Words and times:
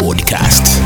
Podcast. 0.00 0.82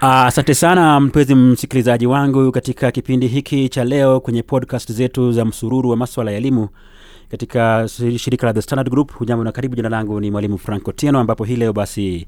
Asante 0.00 0.54
sana 0.54 1.00
mpenzi 1.00 1.34
msikilizaji 1.34 2.06
wangu 2.06 2.52
katika 2.52 2.90
kipindi 2.92 3.26
hiki 3.26 3.68
cha 3.68 3.84
leo 3.84 4.20
kwenye 4.20 4.42
podcast 4.42 4.92
zetu 4.92 5.32
za 5.32 5.44
msururu 5.44 5.90
wa 5.90 5.96
maswala 5.96 6.30
ya 6.30 6.36
elimu 6.36 6.68
katika 7.30 7.88
shirika 8.18 8.46
la 8.46 8.52
The 8.54 8.62
Standard 8.62 8.90
Group. 8.90 9.12
Hujambo 9.12 9.44
na 9.44 9.52
karibu. 9.52 9.76
Jina 9.76 9.88
langu 9.88 10.20
ni 10.20 10.30
Mwalimu 10.30 10.58
Franco 10.58 10.92
Tieno, 10.92 11.18
ambapo 11.18 11.44
hii 11.44 11.56
leo 11.56 11.72
basi 11.72 12.26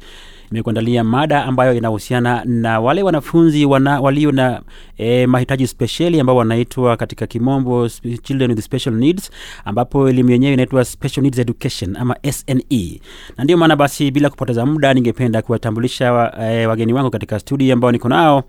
imekuandalia 0.51 1.05
mada 1.05 1.45
ambayo 1.45 1.75
inahusiana 1.75 2.45
na 2.45 2.81
wale 2.81 3.03
wanafunzi 3.03 3.65
wana, 3.65 4.01
walio 4.01 4.33
na 4.33 4.63
e, 4.99 5.27
mahitaji 5.27 5.67
spesheli 5.67 6.21
ambao 6.21 6.37
wanaitwa 6.37 6.97
katika 6.97 7.27
kimombo 7.27 7.89
children 8.23 8.51
with 8.51 8.61
special 8.61 8.95
needs, 8.95 9.31
ambapo 9.65 10.09
elimu 10.09 10.31
yenyewe 10.31 10.53
inaitwa 10.55 10.85
special 10.85 11.23
needs 11.23 11.39
education 11.39 11.97
ama 11.97 12.17
SNE. 12.33 13.01
Na 13.37 13.45
ndio 13.45 13.57
maana 13.57 13.77
basi 13.77 14.11
bila 14.11 14.31
kupoteza 14.31 14.67
muda 14.67 14.95
ningependa 14.95 15.43
kuwatambulisha 15.43 16.13
wa, 16.13 16.51
e, 16.53 16.67
wageni 16.67 16.93
wangu 16.93 17.11
katika 17.11 17.39
studio 17.39 17.73
ambao 17.75 17.93
niko 17.93 18.09
nao. 18.09 18.43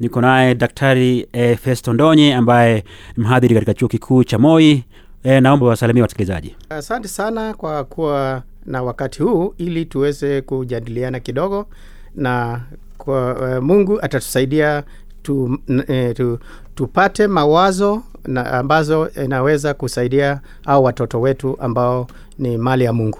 Niko 0.00 0.20
naye 0.20 0.54
Daktari 0.54 1.26
e, 1.32 1.56
Festo 1.56 1.90
ambaye 2.36 2.84
mhadhiri 3.16 3.54
katika 3.54 3.74
chuo 3.74 3.88
kikuu 3.88 4.24
cha 4.24 4.38
Moi. 4.38 4.84
E, 5.24 5.40
naomba 5.40 5.66
wasalimia 5.66 6.02
wasikilizaji. 6.02 6.56
Asante 6.70 7.08
sana 7.08 7.54
kwa 7.54 7.84
kuwa 7.84 8.42
na 8.66 8.82
wakati 8.82 9.22
huu 9.22 9.54
ili 9.58 9.84
tuweze 9.84 10.40
kujadiliana 10.42 11.20
kidogo 11.20 11.66
na 12.14 12.60
kwa 12.98 13.34
uh, 13.58 13.64
Mungu 13.64 13.98
atatusaidia 14.02 14.82
tu, 15.22 15.58
eh, 15.88 16.14
tu, 16.16 16.38
tupate 16.74 17.26
mawazo 17.26 18.02
na 18.26 18.52
ambazo 18.52 19.08
inaweza 19.24 19.74
kusaidia 19.74 20.40
au 20.66 20.84
watoto 20.84 21.20
wetu 21.20 21.56
ambao 21.60 22.06
ni 22.38 22.56
mali 22.58 22.84
ya 22.84 22.92
Mungu. 22.92 23.18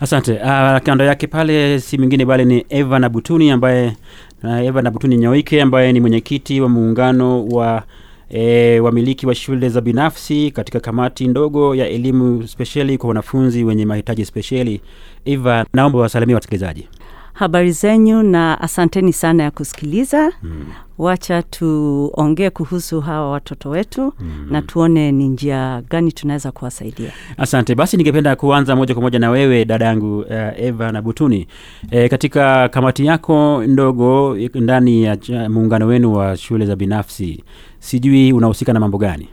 Asante. 0.00 0.32
Uh, 0.32 0.78
kando 0.82 1.04
yake 1.04 1.26
pale 1.26 1.80
si 1.80 1.98
mwingine 1.98 2.24
bali 2.24 2.44
ni 2.44 2.66
Eva 2.68 2.98
Nabutuni 2.98 3.50
ambaye 3.50 3.96
uh, 4.44 4.58
Eva 4.60 4.82
Nabutuni 4.82 5.16
Nyawike 5.16 5.62
ambaye 5.62 5.92
ni 5.92 6.00
mwenyekiti 6.00 6.60
wa 6.60 6.68
muungano 6.68 7.46
wa 7.46 7.82
E, 8.30 8.80
wamiliki 8.80 9.26
wa 9.26 9.34
shule 9.34 9.68
za 9.68 9.80
binafsi 9.80 10.50
katika 10.50 10.80
kamati 10.80 11.28
ndogo 11.28 11.74
ya 11.74 11.88
elimu 11.88 12.48
spesheli 12.48 12.98
kwa 12.98 13.08
wanafunzi 13.08 13.64
wenye 13.64 13.86
mahitaji 13.86 14.24
spesheli. 14.24 14.80
Eva, 15.24 15.66
naomba 15.72 15.98
wasalimia 15.98 16.34
wasikilizaji. 16.36 16.88
Habari 17.32 17.72
zenyu 17.72 18.22
na 18.22 18.60
asanteni 18.60 19.12
sana 19.12 19.42
ya 19.42 19.50
kusikiliza. 19.50 20.32
Mm. 20.42 20.64
Wacha 20.98 21.42
tuongee 21.42 22.50
kuhusu 22.50 23.00
hawa 23.00 23.30
watoto 23.30 23.70
wetu 23.70 24.12
mm. 24.20 24.46
na 24.50 24.62
tuone 24.62 25.12
ni 25.12 25.28
njia 25.28 25.82
gani 25.90 26.12
tunaweza 26.12 26.52
kuwasaidia. 26.52 27.12
Asante. 27.36 27.74
Basi 27.74 27.96
ningependa 27.96 28.36
kuanza 28.36 28.76
moja 28.76 28.94
kwa 28.94 29.02
moja 29.02 29.18
na 29.18 29.30
wewe 29.30 29.64
dada 29.64 29.84
yangu 29.86 30.18
uh, 30.18 30.26
Eva 30.56 30.92
na 30.92 31.02
Butuni. 31.02 31.46
E, 31.90 32.08
katika 32.08 32.68
kamati 32.68 33.06
yako 33.06 33.62
ndogo 33.66 34.36
ndani 34.54 35.02
ya 35.02 35.18
muungano 35.50 35.86
wenu 35.86 36.12
wa 36.14 36.36
shule 36.36 36.66
za 36.66 36.76
binafsi, 36.76 37.44
sijui 37.78 38.32
unahusika 38.32 38.72
na 38.72 38.80
mambo 38.80 38.98
gani? 38.98 39.28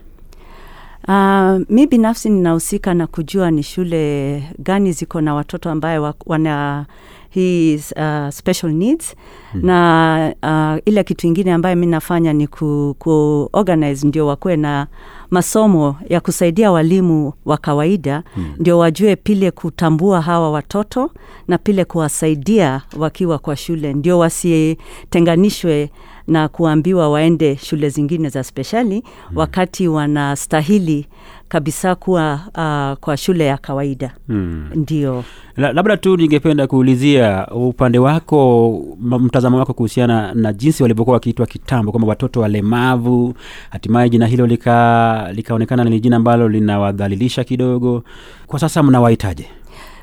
Uh, 1.07 1.59
mi 1.69 1.88
binafsi 1.88 2.29
ninahusika 2.29 2.94
na 2.94 3.07
kujua 3.07 3.51
ni 3.51 3.63
shule 3.63 4.44
gani 4.59 4.91
ziko 4.91 5.22
na 5.22 5.34
watoto 5.34 5.69
ambaye 5.69 6.00
wana 6.25 6.85
hii 7.29 7.75
uh, 7.75 8.29
special 8.29 8.72
needs 8.73 9.16
hmm. 9.51 9.66
na 9.66 10.34
uh, 10.44 10.81
ile 10.88 11.03
kitu 11.03 11.28
ingine 11.28 11.53
ambayo 11.53 11.75
mi 11.75 11.85
nafanya 11.85 12.34
ni 12.34 12.47
ku, 12.47 12.96
ku 13.00 13.50
organize 13.53 14.07
ndio 14.07 14.28
wakuwe 14.28 14.57
na 14.57 14.88
masomo 15.31 15.96
ya 16.09 16.19
kusaidia 16.22 16.72
walimu 16.72 17.34
wa 17.46 17.57
kawaida 17.57 18.23
hmm. 18.35 18.53
ndio 18.59 18.78
wajue 18.78 19.16
pile 19.16 19.51
kutambua 19.51 20.22
hawa 20.22 20.51
watoto 20.51 21.12
na 21.47 21.57
pile 21.57 21.85
kuwasaidia 21.85 22.81
wakiwa 22.97 23.40
kwa 23.40 23.56
shule 23.56 23.94
ndio 23.94 24.19
wasitenganishwe 24.19 25.90
na 26.27 26.47
kuambiwa 26.47 27.09
waende 27.09 27.55
shule 27.57 27.89
zingine 27.89 28.29
za 28.29 28.43
speshali 28.43 28.95
mm. 29.05 29.38
wakati 29.38 29.88
wanastahili 29.88 31.07
kabisa 31.47 31.95
kuwa 31.95 32.33
uh, 32.47 32.99
kwa 33.03 33.17
shule 33.17 33.45
ya 33.45 33.57
kawaida 33.57 34.13
Hmm. 34.27 34.69
ndio 34.75 35.23
La, 35.57 35.73
labda 35.73 35.97
tu 35.97 36.17
ningependa 36.17 36.67
kuulizia 36.67 37.47
upande 37.47 37.99
wako 37.99 38.79
mtazamo 39.01 39.57
wako 39.57 39.73
kuhusiana 39.73 40.33
na 40.33 40.53
jinsi 40.53 40.83
walivyokuwa 40.83 41.13
wakiitwa 41.13 41.45
kitambo 41.45 41.91
kwamba 41.91 42.07
watoto 42.07 42.39
walemavu 42.39 43.33
hatimaye 43.69 44.09
jina 44.09 44.27
hilo 44.27 44.47
lika 44.47 45.29
likaonekana 45.33 45.83
ni 45.83 45.99
jina 45.99 46.16
ambalo 46.16 46.49
linawadhalilisha 46.49 47.43
kidogo 47.43 48.03
kwa 48.47 48.59
sasa 48.59 48.83
mnawaitaje 48.83 49.45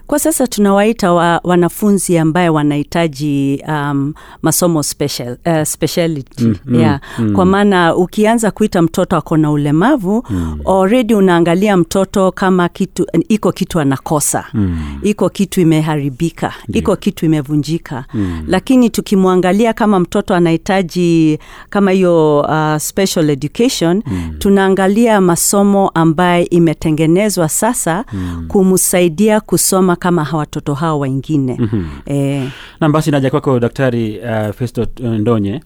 Kwa 0.07 0.19
sasa 0.19 0.47
tunawaita 0.47 1.13
wa, 1.13 1.41
wanafunzi 1.45 2.19
ambaye 2.19 2.49
wanahitaji 2.49 3.63
um, 3.69 4.15
masomo 4.43 4.83
special, 4.83 5.37
uh, 5.47 5.63
speciality 5.63 6.45
Mm, 6.45 6.57
mm, 6.67 6.81
yeah. 6.81 7.01
mm. 7.19 7.33
Kwa 7.33 7.45
maana 7.45 7.97
ukianza 7.97 8.51
kuita 8.51 8.83
mtoto 8.83 9.17
ako 9.17 9.37
na 9.37 9.51
ulemavu 9.51 10.25
mm. 10.31 10.61
already 10.67 11.15
unaangalia 11.15 11.77
mtoto 11.77 12.33
kama 12.33 12.69
kitu 12.69 13.07
iko 13.29 13.53
kitu 13.53 13.81
anakosa 13.81 14.45
Mm. 14.55 14.79
iko 15.03 15.29
kitu 15.29 15.61
imeharibika 15.61 16.47
yeah. 16.47 16.57
iko 16.79 16.97
kitu 16.97 17.27
imevunjika 17.27 18.05
Mm. 18.15 18.45
lakini 18.49 18.91
tukimwangalia 18.91 19.73
kama 19.73 20.01
mtoto 20.01 20.35
anahitaji 20.35 21.39
kama 21.71 21.91
hiyo 21.91 22.41
uh, 22.41 22.77
special 22.77 23.31
education 23.31 24.03
mm. 24.07 24.35
tunaangalia 24.39 25.21
masomo 25.21 25.89
ambaye 25.89 26.45
imetengenezwa 26.45 27.49
sasa 27.49 28.05
mm. 28.13 28.45
kumsaidia 28.49 29.41
kusoma 29.41 29.94
kama 29.97 30.25
hawatoto 30.25 30.39
watoto 30.65 30.75
hao 30.75 30.99
wengine 30.99 31.57
mm-hmm. 31.61 31.89
e, 32.07 32.49
nam 32.81 32.93
basi 32.93 33.11
naja 33.11 33.31
kwako 33.31 33.61
daktari 33.61 34.19
uh, 34.19 34.51
festo 34.55 34.87
uh, 35.01 35.07
ndonye 35.07 35.61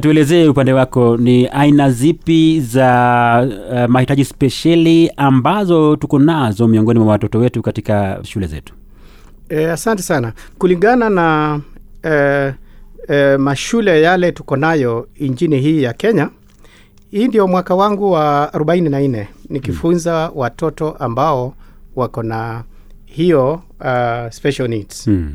tuelezee 0.00 0.48
upande 0.48 0.72
wako 0.72 1.16
ni 1.16 1.46
aina 1.46 1.90
zipi 1.90 2.60
za 2.60 3.48
uh, 3.72 3.90
mahitaji 3.90 4.24
spesheli 4.24 5.10
ambazo 5.16 5.96
tuko 5.96 6.18
nazo 6.18 6.68
miongoni 6.68 6.98
mwa 6.98 7.08
watoto 7.08 7.38
wetu 7.38 7.62
katika 7.62 8.18
shule 8.22 8.46
zetu 8.46 8.74
E, 9.48 9.64
asante 9.66 10.02
sana. 10.02 10.32
Kulingana 10.58 11.10
na 11.10 11.60
e, 12.04 12.54
e, 13.08 13.36
mashule 13.36 14.02
yale 14.02 14.32
tuko 14.32 14.56
nayo 14.56 15.08
nchini 15.20 15.58
hii 15.60 15.82
ya 15.82 15.92
Kenya, 15.92 16.30
hii 17.10 17.28
ndio 17.28 17.48
mwaka 17.48 17.74
wangu 17.74 18.10
wa 18.12 18.50
44 18.54 19.26
nikifunza 19.50 20.26
hmm. 20.26 20.38
watoto 20.38 20.90
ambao 20.90 21.54
wako 21.96 22.22
na 22.22 22.62
hiyo 23.12 23.62
uh, 23.80 24.30
special 24.30 24.68
needs 24.68 25.06
mm. 25.08 25.32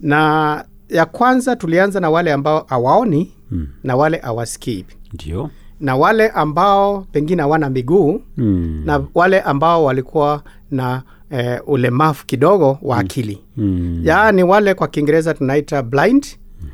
na 0.00 0.64
ya 0.88 1.06
kwanza 1.06 1.56
tulianza 1.56 2.00
na 2.00 2.10
wale 2.10 2.32
ambao 2.32 2.64
hawaoni 2.68 3.32
Mm. 3.52 3.66
na 3.84 3.96
wale 3.96 4.18
hawasikii 4.18 4.84
ndio 5.14 5.50
na 5.80 5.96
wale 5.96 6.28
ambao 6.28 7.00
pengine 7.12 7.42
hawana 7.42 7.70
miguu 7.70 8.22
mm. 8.36 8.82
na 8.86 9.04
wale 9.14 9.40
ambao 9.40 9.84
walikuwa 9.84 10.42
na 10.70 11.02
eh, 11.30 11.60
ulemavu 11.66 12.24
kidogo 12.26 12.78
wa 12.82 12.98
akili 12.98 13.40
mm. 13.56 14.00
yaani 14.04 14.42
wale 14.42 14.74
kwa 14.74 14.88
kiingereza 14.88 15.34
tunaita 15.34 15.82
blind 15.82 16.26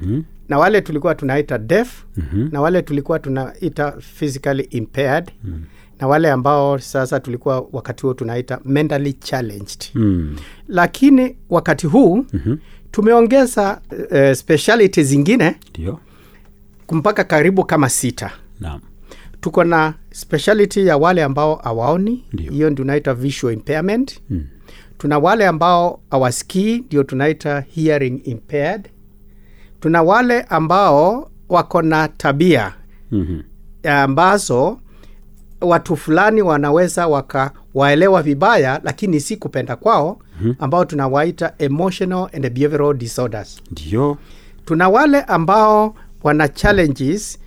Mhm. 0.02 0.22
na 0.48 0.58
wale 0.58 0.80
tulikuwa 0.80 1.14
tunaita 1.14 1.58
deaf 1.58 2.04
Mhm. 2.16 2.48
na 2.52 2.60
wale 2.60 2.82
tulikuwa 2.82 3.18
tunaita 3.18 3.92
physically 3.92 4.62
impaired 4.62 5.30
na 6.00 6.06
wale 6.06 6.30
ambao 6.30 6.78
sasa 6.78 7.20
tulikuwa 7.20 7.66
wakati 7.72 8.02
huo 8.02 8.14
tunaita 8.14 8.60
mentally 8.64 9.12
challenged 9.12 9.84
Mm. 9.94 10.36
lakini 10.68 11.36
wakati 11.50 11.86
huu 11.86 12.16
Mhm. 12.32 12.56
tumeongeza 12.90 13.80
uh, 14.10 14.32
speciality 14.32 15.02
zingine 15.02 15.56
Dio. 15.74 16.00
mpaka 16.92 17.24
karibu 17.24 17.64
kama 17.64 17.88
sita 17.88 18.30
naam 18.60 18.80
tuko 19.40 19.64
na 19.64 19.94
speciality 20.12 20.86
ya 20.86 20.96
wale 20.96 21.24
ambao 21.24 21.54
hawaoni 21.54 22.24
hiyo 22.38 22.70
ndio 22.70 22.84
tunaita 22.84 23.14
visual 23.14 23.54
impairment 23.54 24.20
Mm. 24.30 24.44
tuna 24.98 25.18
wale 25.18 25.46
ambao 25.46 26.00
hawasikii 26.10 26.78
ndio 26.78 27.02
tunaita 27.02 27.60
hearing 27.74 28.20
impaired 28.24 28.88
tuna 29.80 30.02
wale 30.02 30.42
ambao 30.42 31.30
wako 31.48 31.82
na 31.82 32.08
tabia 32.08 32.72
Mhm. 33.12 33.40
ambazo 33.84 34.80
watu 35.60 35.96
fulani 35.96 36.42
wanaweza 36.42 37.06
wakawaelewa 37.06 38.22
vibaya 38.22 38.80
lakini 38.84 39.20
si 39.20 39.36
kupenda 39.36 39.76
kwao 39.76 40.18
ambao 40.58 40.84
tunawaita 40.84 41.52
emotional 41.58 42.28
and 42.32 42.50
behavioral 42.50 42.94
disorders. 42.94 43.60
Ndio. 43.70 44.18
Tuna 44.64 44.88
wale 44.88 45.20
ambao 45.22 45.94
wana 46.22 46.48
challenges 46.48 47.38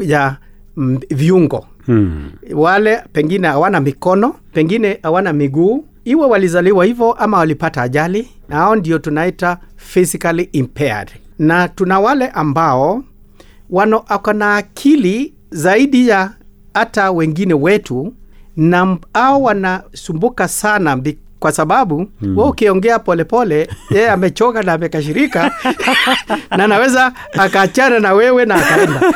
ya 0.00 0.36
mm, 0.76 1.00
viungo. 1.10 1.66
Hmm. 1.86 2.30
wale 2.54 3.02
pengine 3.12 3.48
hawana 3.48 3.80
mikono 3.80 4.34
pengine 4.52 4.98
hawana 5.02 5.32
miguu. 5.32 5.84
Iwe 6.04 6.26
walizaliwa 6.26 6.84
hivyo 6.84 7.12
ama 7.12 7.38
walipata 7.38 7.82
ajali 7.82 8.28
na 8.48 8.56
hao 8.56 8.76
ndio 8.76 8.98
tunaita 8.98 9.58
physically 9.76 10.42
impaired. 10.52 11.10
Na 11.38 11.68
tuna 11.68 12.00
wale 12.00 12.28
ambao 12.28 13.04
wano 13.70 14.04
ako 14.08 14.32
na 14.32 14.56
akili 14.56 15.34
zaidi 15.50 16.08
ya 16.08 16.30
hata 16.78 17.10
wengine 17.10 17.54
wetu 17.54 18.14
na 18.56 18.96
au 19.12 19.44
wanasumbuka 19.44 20.48
sana 20.48 21.02
kwa 21.40 21.52
sababu 21.52 21.96
hmm. 22.20 22.38
we 22.38 22.44
ukiongea 22.44 22.98
polepole 22.98 23.68
yeye 23.90 24.10
amechoka 24.10 24.62
na 24.62 24.72
amekashirika 24.72 25.52
na 26.56 26.64
anaweza 26.64 27.12
akaachana 27.32 28.00
na 28.00 28.12
wewe 28.12 28.44
na 28.44 28.54
akaenda. 28.54 29.02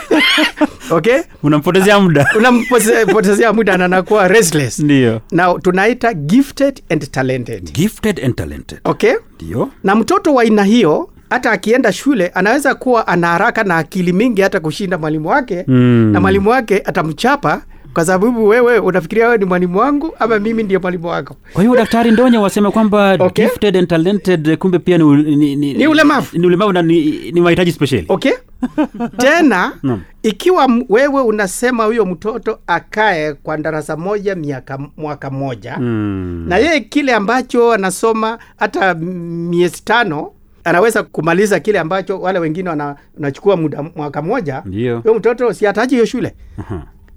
Okay? 0.91 1.19
Unampotezea 1.43 2.01
muda. 2.01 2.27
Unampotezea 2.39 3.53
muda 3.53 3.77
na 3.77 3.85
anakuwa 3.85 4.29
restless. 4.29 4.79
Ndio. 4.79 5.21
Na 5.31 5.55
tunaita 5.55 6.15
gifted 6.15 6.83
and 6.89 7.11
talented. 7.11 7.73
Gifted 7.73 8.25
and 8.25 8.35
talented. 8.35 8.81
Okay? 8.85 9.15
Ndio. 9.41 9.71
Na 9.85 9.95
mtoto 9.95 10.35
wa 10.35 10.43
aina 10.43 10.65
hiyo 10.65 11.09
hata 11.33 11.51
akienda 11.53 11.93
shule 11.93 12.29
anaweza 12.29 12.75
kuwa 12.75 13.07
ana 13.07 13.27
haraka 13.27 13.65
na 13.65 13.77
akili 13.77 14.13
mingi 14.13 14.43
hata 14.43 14.61
kushinda 14.61 14.99
mwalimu 14.99 15.29
wake 15.29 15.65
Mm. 15.69 16.11
na 16.13 16.21
mwalimu 16.21 16.51
wake 16.51 16.83
atamchapa 16.85 17.63
kwa 17.95 18.05
sababu 18.05 18.49
wewe 18.49 18.79
unafikiria 18.79 19.25
wewe 19.27 19.39
ni 19.39 19.45
mwalimu 19.45 19.79
wangu 19.79 20.15
ama 20.19 20.39
mimi 20.39 20.63
ndiye 20.63 20.79
mwalimu 20.81 21.07
wako 21.07 21.37
kwa 21.53 21.63
hiyo 21.63 21.77
daktari 21.77 22.11
ndonya 22.11 22.41
wasema 22.41 22.71
kwamba 22.71 23.13
Okay. 23.21 23.45
gifted 23.45 23.77
and 23.77 23.89
talented 23.89 24.57
kumbe 24.57 24.79
pia 24.79 24.99
ni, 24.99 25.05
ni, 25.37 25.57
ni, 25.57 25.75
Ni 25.75 25.87
ulemavu. 25.87 26.39
ni 26.39 26.47
ulemavu 26.47 26.73
na 26.73 26.83
ni, 26.83 27.31
ni 27.33 27.41
mahitaji 27.41 27.73
spesheli 27.73 28.07
okay 28.09 28.33
tena 29.19 29.73
no. 29.83 30.01
ikiwa 30.23 30.69
wewe 30.89 31.21
unasema 31.23 31.85
huyo 31.85 32.07
mtoto 32.07 32.59
akae 32.67 33.33
kwa 33.35 33.57
darasa 33.57 33.97
moja 33.97 34.35
miaka 34.35 34.79
mwaka 34.97 35.31
moja 35.31 35.77
mm. 35.79 36.45
na 36.49 36.59
yeye 36.59 36.81
kile 36.81 37.15
ambacho 37.15 37.73
anasoma 37.73 38.39
hata 38.57 38.95
miezi 38.95 39.83
tano 39.85 40.31
anaweza 40.65 41.03
kumaliza 41.03 41.61
kile 41.61 41.79
ambacho 41.79 42.21
wale 42.21 42.39
wengine 42.39 42.71
wanachukua 42.71 43.57
muda 43.57 43.83
mwaka 43.83 44.23
moja 44.23 44.63
huyo 45.03 45.15
mtoto 45.19 45.53
si 45.55 45.67
ataji 45.67 45.95
hiyo 45.95 46.07
shule. 46.07 46.35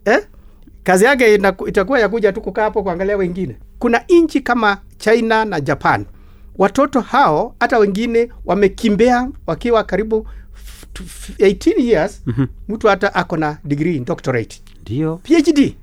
Eh? 0.05 0.19
kazi 0.83 1.05
yake 1.05 1.39
itakuwa 1.67 1.99
ya 1.99 2.09
kuja 2.09 2.31
tu 2.33 2.41
kukaa 2.41 2.63
hapo 2.63 2.83
kuangalia 2.83 3.17
wengine. 3.17 3.55
Kuna 3.79 4.01
nchi 4.09 4.41
kama 4.41 4.77
china 4.97 5.45
na 5.45 5.59
japan. 5.61 6.05
Watoto 6.57 7.01
hao 7.01 7.55
hata 7.59 7.77
wengine 7.77 8.29
wamekimbea 8.45 9.29
wakiwa 9.47 9.83
karibu 9.83 10.27
f- 10.55 11.29
18 11.39 11.81
years. 11.81 12.21
Mm-hmm. 12.25 12.47
mtu 12.69 12.87
hata 12.87 13.15
ako 13.15 13.37
na 13.37 13.57
degree 13.63 13.95
in 13.95 14.05
doctorate. 14.05 14.61
Ndio. 14.81 15.19
Phd 15.23 15.73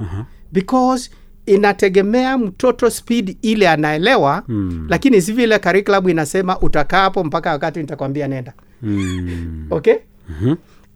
Aha. 0.00 0.26
because 0.52 1.10
inategemea 1.46 2.38
mtoto 2.38 2.90
speed 2.90 3.36
ile 3.42 3.68
anaelewa 3.68 4.42
Mm. 4.48 4.86
lakini 4.88 5.22
si 5.22 5.32
vile 5.32 5.58
curriculum 5.58 6.08
inasema 6.08 6.60
utakaa 6.60 7.00
hapo 7.00 7.24
mpaka 7.24 7.50
wakati 7.50 7.78
nitakwambia 7.80 8.28
nenda. 8.28 8.52
Mm. 8.82 9.66
okay? 9.70 9.94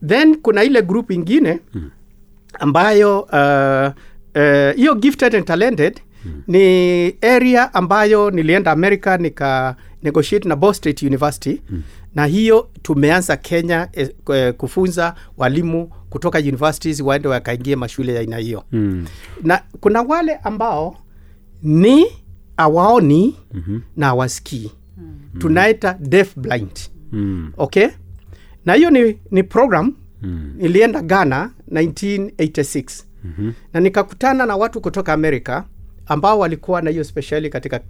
Then 0.06 0.36
kuna 0.36 0.62
ile 0.64 0.82
group 0.82 1.10
ingine 1.10 1.58
ambayo 2.58 3.20
uh, 3.20 3.92
uh, 4.90 4.98
gifted 4.98 5.34
and 5.36 5.44
talented 5.44 6.00
ni 6.48 7.06
area 7.22 7.74
ambayo 7.74 8.30
nilienda 8.30 8.70
america 8.72 9.16
nika 9.20 9.76
negotiate 10.02 10.48
na 10.48 10.56
Ball 10.56 10.74
State 10.74 11.02
University. 11.02 11.62
Na 12.14 12.26
hiyo 12.26 12.68
tumeanza 12.82 13.36
Kenya 13.36 13.88
eh, 13.92 14.54
kufunza 14.54 15.14
walimu 15.36 15.90
kutoka 16.10 16.38
universities 16.38 17.00
waende 17.00 17.28
wakaingie 17.28 17.76
mashule 17.76 18.14
ya 18.14 18.20
aina 18.20 18.36
hiyo 18.36 18.64
Mm. 18.72 19.06
na 19.42 19.62
kuna 19.80 20.02
wale 20.02 20.34
ambao 20.34 20.96
ni 21.62 22.06
awaoni 22.56 23.36
mm-hmm. 23.54 23.82
na 23.96 24.06
awasikii 24.08 24.70
mm-hmm. 24.98 25.40
tunaita 25.40 25.96
deaf 26.00 26.38
blind 26.38 26.78
Mm. 27.12 27.52
okay 27.56 27.88
na 28.64 28.74
hiyo 28.74 28.90
ni, 28.90 29.18
ni 29.30 29.42
program 29.42 29.94
Mm. 30.22 30.54
ilienda 30.60 31.02
ghana 31.02 31.50
1986 31.70 33.04
mm-hmm. 33.24 33.52
na 33.72 33.80
nikakutana 33.80 34.46
na 34.46 34.56
watu 34.56 34.80
kutoka 34.80 35.12
amerika 35.12 35.64
ambao 36.06 36.38
walikuwa 36.38 36.82
na 36.82 36.90
hiyo 36.90 37.04
speciali 37.04 37.50
katika 37.50 37.80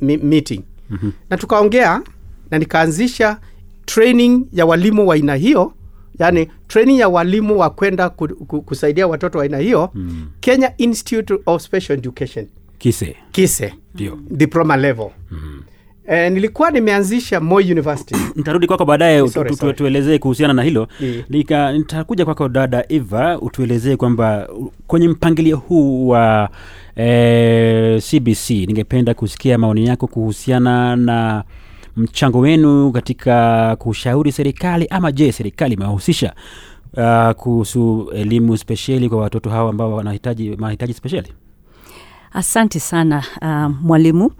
meeting 0.00 0.62
mm-hmm. 0.90 1.12
na 1.30 1.36
tukaongea 1.36 2.02
na 2.50 2.58
nikaanzisha 2.58 3.38
training 3.86 4.46
ya 4.52 4.66
walimu 4.66 5.08
wa 5.08 5.14
aina 5.14 5.34
hiyo 5.34 5.72
yani 6.20 6.48
training 6.68 6.98
ya 6.98 7.08
walimu 7.08 7.58
wa 7.58 7.70
kwenda 7.70 8.08
ku, 8.08 8.28
ku, 8.28 8.62
kusaidia 8.62 9.06
watoto 9.06 9.38
wa 9.38 9.44
aina 9.44 9.58
hiyo 9.58 9.90
mm. 9.94 10.26
kenya 10.40 10.72
institute 10.76 11.34
of 11.46 11.62
special 11.62 11.98
education 11.98 12.46
kise 12.78 13.16
kise 13.32 13.74
Dio. 13.94 14.18
diploma 14.30 14.76
level 14.76 15.10
mm. 15.30 15.62
E, 16.06 16.30
nilikuwa 16.30 16.70
nimeanzisha 16.70 17.40
moi 17.40 17.72
university 17.72 18.16
nitarudi 18.36 18.66
kwako 18.66 18.84
baadaye 18.84 19.28
tuelezee 19.76 20.18
kuhusiana 20.18 20.54
na 20.54 20.62
hilo. 20.62 20.88
Nika, 21.28 21.72
nitakuja 21.72 22.24
kwako 22.24 22.48
dada 22.48 22.84
eva 22.88 23.38
utuelezee 23.40 23.96
kwamba 23.96 24.48
kwenye 24.86 25.08
mpangilio 25.08 25.56
huu 25.56 26.08
wa 26.08 26.48
e, 26.96 28.00
cbc 28.00 28.50
ningependa 28.50 29.14
kusikia 29.14 29.58
maoni 29.58 29.86
yako 29.86 30.06
kuhusiana 30.06 30.96
na 30.96 31.44
mchango 31.96 32.38
wenu 32.38 32.92
katika 32.92 33.76
kushauri 33.76 34.32
serikali 34.32 34.86
ama 34.86 35.12
je 35.12 35.32
serikali 35.32 35.74
imewahusisha 35.74 36.32
uh, 36.96 37.30
kuhusu 37.30 38.10
elimu 38.14 38.56
spesheli 38.56 39.08
kwa 39.08 39.18
watoto 39.18 39.50
hawa 39.50 39.70
ambao 39.70 39.92
wanahitaji 39.94 40.56
mahitaji 40.56 40.94
spesheli 40.94 41.28
Asante 42.32 42.80
sana 42.80 43.24
uh, 43.42 43.74
mwalimu. 43.86 44.30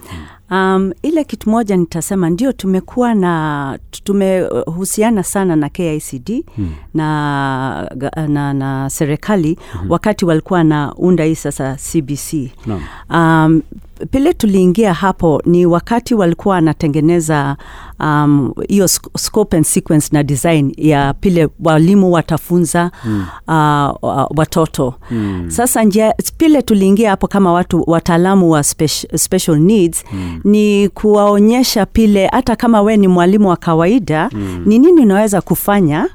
Um, 0.51 0.93
ile 1.03 1.25
kitu 1.25 1.51
moja 1.51 1.77
nitasema 1.77 2.31
ndio 2.31 2.53
tumekuwa 2.53 3.15
na 3.15 3.79
tumehusiana 4.05 5.23
sana 5.23 5.57
na 5.57 5.69
KICD 5.69 6.45
hmm. 6.57 6.75
na, 6.95 7.91
na, 8.29 8.55
na 8.55 8.91
serikali 8.91 9.59
hmm. 9.73 9.91
wakati 9.91 10.25
walikuwa 10.25 10.65
naunda 10.65 11.25
hii 11.25 11.35
sasa 11.35 11.77
CBC 11.93 12.33
no. 12.67 12.81
um, 13.11 13.63
pile 14.11 14.35
tuliingia 14.35 14.95
hapo 14.95 15.43
ni 15.47 15.67
wakati 15.67 16.15
walikuwa 16.15 16.55
wanatengeneza 16.55 17.57
um, 18.01 18.53
hiyo 18.69 18.85
um, 18.85 19.11
scope 19.19 19.57
and 19.57 19.67
sequence 19.67 20.09
na 20.13 20.23
design 20.23 20.73
ya 20.77 21.15
pile 21.15 21.49
walimu 21.65 22.13
watafunza 22.13 22.91
mm. 23.05 23.27
uh, 23.49 24.27
watoto 24.39 24.95
mm. 25.11 25.45
sasa 25.49 25.83
njia 25.85 26.15
pile 26.37 26.63
tuliingia 26.63 27.11
hapo 27.11 27.27
kama 27.27 27.53
watu 27.53 27.85
wataalamu 27.87 28.51
wa 28.51 28.61
speci- 28.61 29.17
special 29.19 29.59
needs 29.59 30.05
mm. 30.13 30.41
ni 30.45 30.89
kuwaonyesha 30.89 31.87
pile 31.87 32.27
hata 32.27 32.57
kama 32.57 32.83
we 32.83 32.97
ni 32.97 33.09
mwalimu 33.09 33.49
wa 33.49 33.57
kawaida 33.57 34.31
mm. 34.33 34.63
ni 34.67 34.79
nini 34.79 35.01
unaweza 35.03 35.41
kufanya 35.41 36.09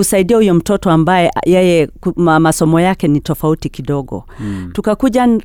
kusaidia 0.00 0.36
huyo 0.36 0.54
mtoto 0.54 0.90
ambaye 0.90 1.30
yeye 1.46 1.88
masomo 2.16 2.80
yake 2.80 3.08
ni 3.08 3.20
tofauti 3.20 3.68
kidogo 3.68 4.24
mm. 4.40 4.70
tukakuja 4.72 5.24
uh, 5.26 5.38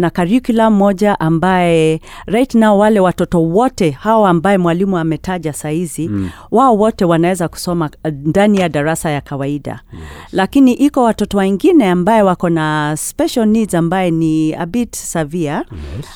na 0.00 0.10
curriculum 0.16 0.74
moja 0.74 1.20
ambaye 1.20 2.00
right 2.26 2.54
now 2.54 2.78
wale 2.78 3.00
watoto 3.00 3.42
wote 3.42 3.90
hawa 3.90 4.30
ambaye 4.30 4.58
mwalimu 4.58 4.98
ametaja 4.98 5.52
sahizi 5.52 6.08
mm. 6.08 6.30
wao 6.50 6.76
wote 6.76 7.04
wanaweza 7.04 7.48
kusoma 7.48 7.90
uh, 8.04 8.10
ndani 8.24 8.58
ya 8.60 8.68
darasa 8.68 9.10
ya 9.10 9.20
kawaida 9.20 9.80
yes. 9.92 10.02
lakini 10.32 10.72
iko 10.72 11.02
watoto 11.02 11.38
wengine 11.38 11.88
ambaye 11.90 12.22
wako 12.22 12.48
na 12.50 12.94
special 12.96 13.46
needs 13.46 13.74
ambaye 13.74 14.10
ni 14.10 14.54
a 14.54 14.66
bit 14.66 14.96
severe 14.96 15.50
yes. 15.56 15.64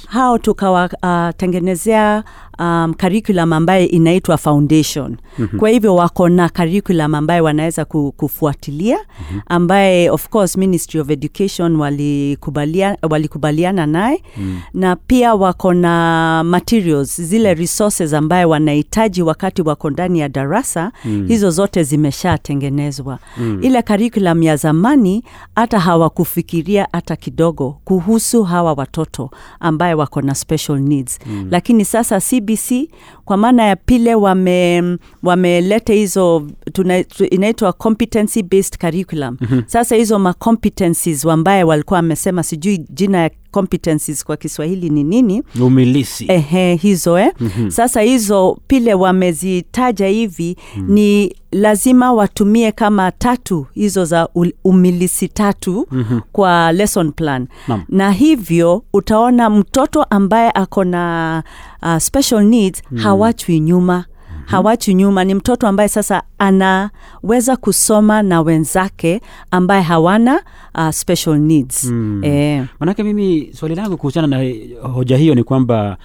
hao 0.09 0.39
tukawatengenezea 0.39 2.25
uh, 2.27 2.52
um, 2.63 2.95
curriculum 2.95 3.53
ambaye 3.53 3.87
inaitwa 3.87 4.37
foundation 4.39 5.17
mm-hmm. 5.39 5.59
kwa 5.61 5.69
hivyo 5.71 5.95
wako 5.95 6.29
na 6.29 6.49
curriculum 6.49 7.15
ambaye 7.15 7.41
wanaweza 7.41 7.85
kufuatilia 8.17 8.97
mm-hmm. 8.99 9.41
ambaye 9.47 10.11
of 10.11 10.29
course 10.29 10.57
ministry 10.57 11.01
of 11.01 11.11
education 11.11 11.77
walikubalia, 11.77 12.97
walikubaliana 13.11 13.87
naye 13.87 14.23
mm. 14.37 14.61
na 14.75 14.97
pia 14.97 15.35
wako 15.35 15.75
na 15.75 16.43
materials 16.47 17.21
zile 17.21 17.55
resources 17.55 18.15
ambaye 18.15 18.45
wanahitaji 18.45 19.23
wakati 19.23 19.63
wako 19.63 19.91
ndani 19.91 20.19
ya 20.19 20.29
darasa 20.29 20.93
mm. 21.05 21.27
hizo 21.29 21.51
zote 21.51 21.83
zimeshatengenezwa 21.83 23.19
mm. 23.39 23.59
ile 23.63 23.83
curriculum 23.83 24.43
ya 24.43 24.57
zamani 24.57 25.25
hata 25.57 25.79
hawakufikiria 25.81 26.89
hata 26.93 27.17
kidogo 27.17 27.77
kuhusu 27.85 28.43
hawa 28.45 28.73
watoto 28.73 29.31
ambaye 29.61 29.95
wako 29.95 30.23
na 30.23 30.35
special 30.35 30.79
needs 30.81 31.19
mm. 31.27 31.49
lakini 31.51 31.85
sasa 31.85 32.21
CB 32.21 32.52
cbc 32.57 32.91
kwa 33.33 33.37
maana 33.37 33.65
ya 33.65 33.77
pile 33.77 34.15
wame 34.15 34.83
wameleta 35.23 35.93
hizo 35.93 36.47
tuna- 36.73 37.05
inaitwa 37.31 37.73
competency 37.73 38.43
based 38.43 38.79
curriculum 38.79 39.37
mm-hmm. 39.41 39.63
sasa 39.67 39.97
hizo 39.97 40.19
macompetencies 40.19 41.25
ambaye 41.27 41.65
walikuwa 41.65 41.97
wamesema 41.99 42.43
sijui 42.43 42.79
jina 42.91 43.19
ya 43.19 43.31
competencies 43.51 44.25
kwa 44.25 44.37
kiswahili 44.37 44.91
ni 44.91 45.05
nini 45.05 45.43
umilisi 45.63 46.25
ehe 46.29 46.75
hizo 46.75 47.19
eh? 47.19 47.33
mm-hmm. 47.41 47.71
sasa 47.71 48.01
hizo 48.01 48.59
pile 48.67 48.95
wamezitaja 48.95 50.07
hivi 50.07 50.57
mm. 50.77 50.85
ni 50.89 51.37
lazima 51.53 52.13
watumie 52.13 52.73
kama 52.73 53.11
tatu 53.13 53.67
hizo 53.75 54.05
za 54.05 54.29
umilisi 54.65 55.29
tatu 55.29 55.87
mm-hmm. 55.91 56.21
kwa 56.33 56.73
lesson 56.73 57.13
plan 57.13 57.47
Mam. 57.69 57.83
na 57.89 58.13
hivyo 58.13 58.85
utaona 58.93 59.51
mtoto 59.51 60.03
ambaye 60.03 60.51
ako 60.55 60.85
na 60.85 61.43
uh, 61.83 61.97
special 61.99 62.45
needs 62.45 62.83
mm. 62.91 62.99
Hawachwi 63.23 63.61
nyuma 63.61 64.05
hawachwi 64.47 64.95
nyuma. 64.95 65.25
Ni 65.25 65.35
mtoto 65.35 65.69
ambaye 65.69 65.89
sasa 65.89 66.23
anaweza 66.39 67.57
kusoma 67.61 68.23
na 68.23 68.41
wenzake 68.41 69.21
ambaye 69.51 69.83
hawana 69.83 70.43
uh, 70.75 70.91
special 70.91 71.39
needs. 71.39 71.85
Mm. 71.85 72.23
E, 72.25 72.65
manake 72.81 73.03
mimi 73.03 73.51
swali 73.55 73.75
langu 73.75 73.97
kuhusiana 73.97 74.29
na 74.29 74.43
hoja 74.89 75.17
hiyo 75.17 75.35
ni 75.35 75.45
kwamba 75.45 75.97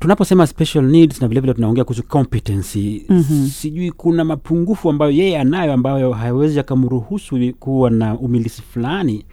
tunaposema 0.00 0.46
special 0.46 0.84
needs 0.84 1.20
na 1.22 1.28
vilevile 1.28 1.54
tunaongea 1.54 1.84
kuhusu 1.84 2.02
competency 2.02 3.04
mm-hmm. 3.08 3.46
sijui 3.46 3.90
kuna 3.90 4.24
mapungufu 4.24 4.90
ambayo 4.90 5.10
yeye 5.10 5.38
anayo 5.38 5.72
ambayo 5.72 6.12
hawezi 6.12 6.60
akamruhusu 6.60 7.52
kuwa 7.60 7.90
na 7.90 8.18
umilisi 8.18 8.62
fulani 8.62 9.24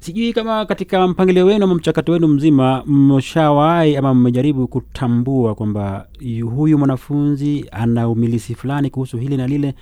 sijui 0.00 0.32
kama 0.32 0.66
katika 0.66 1.08
mpangilio 1.08 1.46
wenu 1.46 1.64
ama 1.64 1.74
mchakato 1.74 2.12
wenu 2.12 2.28
mzima 2.28 2.82
mmeshawahi 2.86 3.96
ama 3.96 4.14
mmejaribu 4.14 4.68
kutambua 4.68 5.54
kwamba 5.54 6.06
huyu 6.56 6.78
mwanafunzi 6.78 7.64
ana 7.72 8.08
umilisi 8.08 8.54
fulani 8.54 8.90
kuhusu 8.90 9.16
hili 9.18 9.36
na 9.36 9.46
lile 9.46 9.74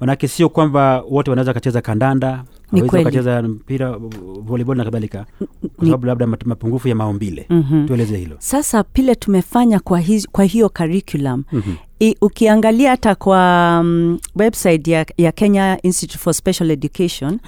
manake 0.00 0.28
sio 0.28 0.48
kwamba 0.48 1.02
wote 1.10 1.30
wanaweza 1.30 1.50
wakacheza 1.50 1.80
kandanda 1.80 2.44
wakacheza 2.98 3.42
mpira 3.42 3.98
volleyball 4.40 4.76
na 4.76 4.84
kadhalika 4.84 5.26
kwa 5.76 5.84
sababu 5.86 6.06
labda 6.06 6.26
mapungufu 6.26 6.88
ya 6.88 6.94
maumbile 6.94 7.46
mm-hmm. 7.50 7.86
tueleze 7.86 8.16
hilo 8.16 8.36
sasa 8.38 8.84
pile 8.84 9.14
tumefanya 9.14 9.80
kwa, 9.80 10.00
hiz, 10.00 10.26
kwa 10.32 10.44
hiyo 10.44 10.68
curriculum 10.68 11.44
mm-hmm. 11.52 11.76
I, 12.00 12.16
ukiangalia 12.20 12.90
hata 12.90 13.14
kwa 13.14 13.76
um, 13.80 14.18
website 14.36 14.88
ya, 14.88 15.06
ya 15.16 15.32
kenya 15.32 15.78
institute 15.82 16.18
for 16.18 16.34
special 16.34 16.70
education 16.70 17.38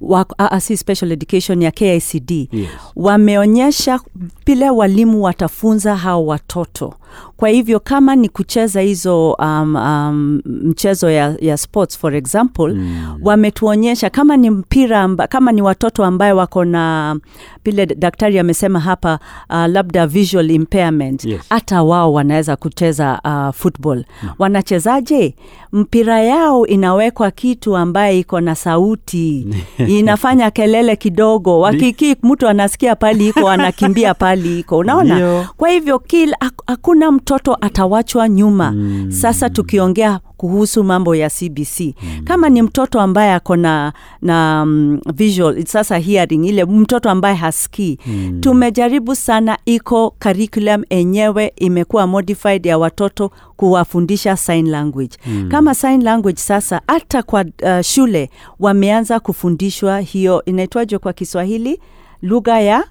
uh, 0.00 0.58
si 0.58 0.76
special 0.76 1.12
education 1.12 1.62
ya 1.62 1.70
kicd 1.70 2.30
Yes. 2.52 2.68
wameonyesha 2.96 4.00
pile 4.44 4.70
walimu 4.70 5.22
watafunza 5.22 5.96
hao 5.96 6.26
watoto 6.26 6.94
kwa 7.36 7.48
hivyo 7.48 7.80
kama 7.80 8.16
ni 8.16 8.28
kucheza 8.28 8.80
hizo 8.80 9.32
um, 9.32 9.76
um, 9.76 10.40
mchezo 10.44 11.10
ya, 11.10 11.34
ya 11.40 11.56
sports 11.56 11.98
for 11.98 12.14
example 12.16 12.74
mm. 12.74 13.18
wametuonyesha 13.22 14.10
kama 14.10 14.36
ni 14.36 14.50
mpira 14.50 15.00
amba, 15.02 15.26
kama 15.26 15.52
ni 15.52 15.62
watoto 15.62 16.04
ambaye 16.04 16.32
wako 16.32 16.64
na 16.64 17.16
vile 17.64 17.86
daktari 17.86 18.38
amesema 18.38 18.80
hapa 18.80 19.18
uh, 19.50 19.56
labda 19.66 20.06
visual 20.06 20.50
impairment 20.50 21.24
Yes. 21.24 21.40
hata 21.50 21.82
wao 21.82 22.12
wanaweza 22.12 22.56
kucheza 22.56 23.20
uh, 23.24 23.54
football. 23.54 24.04
Mm. 24.22 24.28
wanachezaje? 24.38 25.34
Mpira 25.72 26.20
yao 26.22 26.66
inawekwa 26.66 27.30
kitu 27.30 27.76
ambaye 27.76 28.18
iko 28.18 28.40
na 28.40 28.54
sauti. 28.54 29.46
Inafanya 29.98 30.50
kelele 30.50 30.96
kidogo. 30.96 31.60
Wakiki 31.60 32.16
mtu 32.22 32.48
anasikia 32.48 32.96
pali 32.96 33.28
iko 33.28 33.48
anakimbia 33.50 34.14
pali 34.14 34.58
iko. 34.60 34.78
Unaona? 34.78 35.46
Kwa 35.56 35.68
hivyo 35.68 35.98
kila 35.98 36.36
hak- 36.40 36.62
hakuna 36.98 37.12
mtoto 37.12 37.56
atawachwa 37.60 38.28
nyuma 38.28 38.70
mm. 38.72 39.10
sasa 39.12 39.50
tukiongea 39.50 40.20
kuhusu 40.36 40.84
mambo 40.84 41.14
ya 41.14 41.30
cbc 41.30 41.80
mm. 41.80 42.24
kama 42.24 42.48
ni 42.48 42.62
mtoto 42.62 43.00
ambaye 43.00 43.32
ako 43.32 43.56
na, 43.56 43.92
na 44.22 44.62
um, 44.62 45.00
visual 45.14 45.64
sasa 45.66 45.98
hearing 45.98 46.44
ile 46.44 46.64
mtoto 46.64 47.10
ambaye 47.10 47.34
hasikii 47.34 47.98
mm. 48.06 48.40
tumejaribu 48.40 49.14
sana 49.14 49.58
iko 49.66 50.10
curriculum 50.22 50.82
enyewe 50.90 51.52
imekuwa 51.56 52.06
modified 52.06 52.66
ya 52.66 52.78
watoto 52.78 53.30
kuwafundisha 53.56 54.36
sign 54.36 54.68
language 54.70 55.16
mm. 55.26 55.48
kama 55.50 55.74
sign 55.74 56.02
language 56.02 56.40
sasa 56.40 56.80
hata 56.86 57.22
kwa 57.22 57.44
uh, 57.62 57.80
shule 57.80 58.30
wameanza 58.60 59.20
kufundishwa 59.20 60.00
hiyo 60.00 60.44
inaitwaje 60.44 60.98
kwa 60.98 61.12
kiswahili 61.12 61.80
lugha 62.22 62.60
ya 62.60 62.84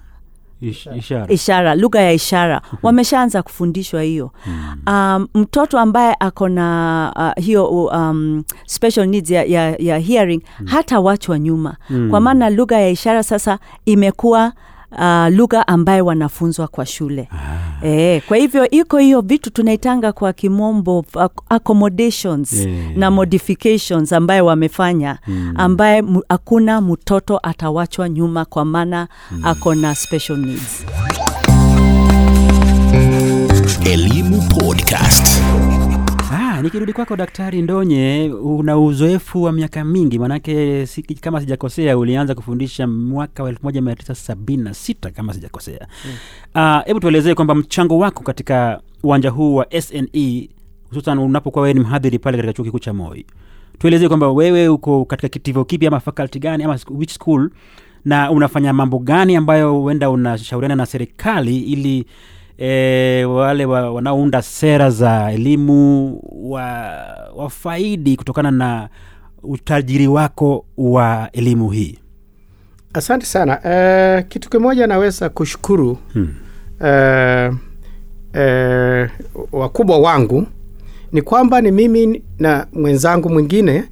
Ish, 0.60 0.86
ishara. 0.96 1.26
ishara. 1.32 1.74
Lugha 1.74 2.00
ya 2.00 2.12
ishara. 2.12 2.62
Wameshaanza 2.82 3.42
kufundishwa 3.42 4.02
hiyo. 4.02 4.30
Um, 4.86 5.28
mtoto 5.34 5.78
ambaye 5.78 6.16
ako 6.20 6.48
na 6.48 7.12
uh, 7.36 7.44
hiyo 7.44 7.66
um, 7.68 8.44
special 8.66 9.06
needs 9.06 9.30
ya, 9.30 9.44
ya, 9.44 9.76
ya 9.78 9.98
hearing 9.98 10.42
hata 10.64 11.00
wachwa 11.00 11.38
nyuma. 11.38 11.76
Kwa 12.10 12.20
maana 12.20 12.50
lugha 12.50 12.80
ya 12.80 12.88
ishara 12.88 13.22
sasa 13.22 13.58
imekuwa 13.86 14.52
Uh, 14.92 15.28
lugha 15.36 15.68
ambaye 15.68 16.00
wanafunzwa 16.00 16.68
kwa 16.68 16.86
shule 16.86 17.28
ah. 17.32 17.86
e, 17.86 18.20
kwa 18.28 18.36
hivyo 18.36 18.70
iko 18.70 18.98
hiyo 18.98 19.20
vitu 19.20 19.50
tunaitanga 19.50 20.12
kwa 20.12 20.32
kimombo 20.32 21.04
ac- 21.14 21.42
accommodations 21.48 22.52
Yeah. 22.52 22.96
na 22.96 23.10
modifications 23.10 24.12
ambaye 24.12 24.40
wamefanya 24.40 25.18
mm. 25.26 25.54
ambaye 25.56 26.02
hakuna 26.28 26.80
mtoto 26.80 27.40
atawachwa 27.42 28.08
nyuma 28.08 28.44
kwa 28.44 28.64
maana 28.64 29.08
mm. 29.30 29.40
ako 29.44 29.74
na 29.74 29.94
special 29.94 30.36
needs 30.38 30.84
Elimu 33.84 34.42
Podcast. 34.42 35.42
Ah, 36.58 36.62
nikirudi 36.62 36.92
kwako 36.92 37.16
Daktari 37.16 37.62
Ndonye, 37.62 38.30
una 38.42 38.78
uzoefu 38.78 39.42
wa 39.42 39.52
miaka 39.52 39.84
mingi, 39.84 40.18
manake 40.18 40.86
si, 40.86 41.02
kama 41.02 41.40
sijakosea 41.40 41.98
ulianza 41.98 42.34
kufundisha 42.34 42.86
mwaka 42.86 43.42
wa 43.42 43.52
1976 43.52 45.10
kama 45.10 45.34
sijakosea. 45.34 45.86
Ah, 46.54 46.82
Hebu 46.86 47.00
tuelezee 47.00 47.34
kwamba 47.34 47.54
mchango 47.54 47.98
wako 47.98 48.22
katika 48.24 48.80
uwanja 49.02 49.30
huu 49.30 49.54
wa 49.54 49.66
SNE 49.80 50.48
hususan 50.88 51.18
unapokuwa 51.18 51.62
wewe 51.62 51.74
ni 51.74 51.80
mhadhiri 51.80 52.18
pale 52.18 52.36
katika 52.36 52.52
chuo 52.52 52.64
kikuu 52.64 52.78
cha 52.78 52.92
Moi. 52.92 53.26
Tuelezee 53.78 54.08
kwamba 54.08 54.32
wewe 54.32 54.68
uko 54.68 55.04
katika 55.04 55.28
kitivo 55.28 55.64
kipi 55.64 55.86
ama 55.86 56.00
faculty 56.00 56.38
gani 56.38 56.64
ama 56.64 56.78
which 56.90 57.10
school 57.12 57.50
na 58.04 58.30
unafanya 58.30 58.72
mambo 58.72 58.98
gani 58.98 59.36
ambayo 59.36 59.74
huenda 59.74 60.10
unashauriana 60.10 60.76
na 60.76 60.86
serikali 60.86 61.58
ili 61.60 62.04
e, 62.58 63.24
wale 63.24 63.64
wa, 63.64 63.90
wanaounda 63.90 64.42
sera 64.42 64.90
za 64.90 65.32
elimu 65.32 66.20
wa, 66.32 66.62
wafaidi 67.36 68.16
kutokana 68.16 68.50
na 68.50 68.88
utajiri 69.42 70.06
wako 70.08 70.64
wa 70.76 71.28
elimu 71.32 71.70
hii. 71.70 71.98
Asante 72.94 73.26
sana. 73.26 73.60
E, 73.64 74.22
kitu 74.22 74.50
kimoja 74.50 74.86
naweza 74.86 75.28
kushukuru 75.28 75.98
hmm. 76.12 76.34
E, 76.84 77.50
e, 78.34 79.10
wakubwa 79.52 79.98
wangu 79.98 80.46
ni 81.12 81.22
kwamba 81.22 81.60
ni 81.60 81.70
mimi 81.72 82.22
na 82.38 82.66
mwenzangu 82.72 83.30
mwingine 83.30 83.84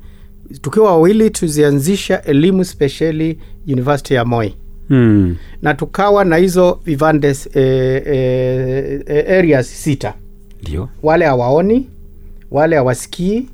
tukiwa 0.60 0.90
wawili 0.92 1.30
tuzianzisha 1.30 2.22
elimu 2.22 2.64
spesheli 2.64 3.38
university 3.68 4.14
ya 4.14 4.24
moi 4.24 4.54
hmm. 4.88 5.36
na 5.62 5.74
tukawa 5.74 6.24
na 6.24 6.36
hizo 6.36 6.80
vivande 6.84 7.28
e, 7.54 7.60
e, 8.06 9.04
e, 9.06 9.38
areas 9.38 9.82
sita 9.82 10.14
Dio. 10.62 10.88
wale 11.02 11.24
hawaoni 11.24 11.90
wale 12.50 12.76
hawasikii 12.76 13.48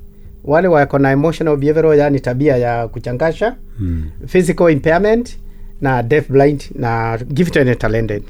wale 0.44 0.68
wako 0.68 0.98
na 0.98 1.10
emotional 1.10 1.56
behavioral 1.56 1.98
yani 1.98 2.20
tabia 2.20 2.56
ya 2.56 2.88
kuchangasha 2.88 3.56
mm. 3.80 4.04
physical 4.26 4.70
impairment 4.72 5.38
na 5.80 6.02
deaf 6.02 6.28
blind 6.30 6.62
na 6.74 7.18
gifted 7.18 7.68
and 7.68 7.78
talented 7.78 8.22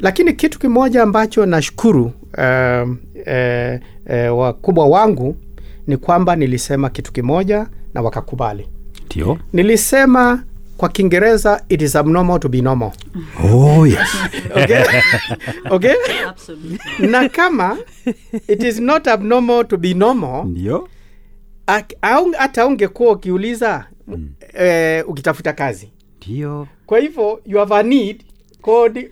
lakini 0.00 0.32
kitu 0.32 0.58
kimoja 0.58 1.02
ambacho 1.02 1.46
nashukuru 1.46 2.04
uh, 2.04 2.12
uh, 2.88 3.78
uh, 4.32 4.38
wakubwa 4.38 4.86
wangu 4.86 5.36
ni 5.86 5.96
kwamba 5.96 6.36
nilisema 6.36 6.90
kitu 6.90 7.12
kimoja 7.12 7.66
na 7.94 8.02
wakakubali 8.02 8.68
ndio 9.06 9.38
nilisema 9.52 10.42
kwa 10.82 10.88
kiingereza 10.88 11.64
it 11.68 11.82
is 11.82 11.96
abnormal 11.96 12.40
to 12.40 12.48
be 12.48 12.60
normal 12.60 12.92
oh, 13.44 13.86
yes. 13.86 14.08
okay? 14.50 14.84
okay? 15.74 15.94
na 16.98 17.28
kama 17.28 17.78
it 18.48 18.62
is 18.62 18.80
not 18.80 19.08
abnormal 19.08 19.64
to 19.64 19.76
be 19.76 19.94
normal 19.94 20.44
ndio 20.44 20.88
hata 22.38 22.66
ungekuwa 22.66 23.12
ukiuliza 23.12 23.86
mm. 24.06 24.30
eh, 24.54 25.08
ukitafuta 25.08 25.52
kazi 25.52 25.92
ndio 26.16 26.68
kwa 26.86 26.98
hivyo 26.98 27.40
you 27.46 27.58
have 27.58 27.74
a 27.74 27.82
need 27.82 28.24
called 28.62 29.10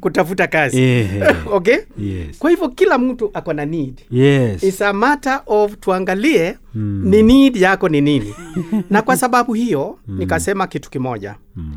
kutafuta 0.00 0.46
kazi 0.46 0.80
yeah. 0.80 1.46
okay 1.56 1.76
yes. 1.98 2.38
kwa 2.38 2.50
hivyo 2.50 2.68
kila 2.68 2.98
mtu 2.98 3.30
ako 3.34 3.52
na 3.52 3.66
need 3.66 4.00
yes. 4.10 4.62
It's 4.62 4.82
a 4.82 4.92
matter 4.92 5.42
of 5.46 5.76
tuangalie 5.80 6.56
mm. 6.74 7.02
ni 7.04 7.22
need 7.22 7.56
yako 7.56 7.88
ni 7.88 8.00
nini 8.00 8.34
na 8.90 9.02
kwa 9.02 9.16
sababu 9.16 9.54
hiyo 9.54 9.98
mm. 10.06 10.18
nikasema 10.18 10.66
kitu 10.66 10.90
kimoja 10.90 11.34
mm. 11.56 11.74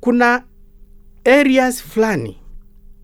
kuna 0.00 0.42
areas 1.24 1.82
fulani 1.82 2.36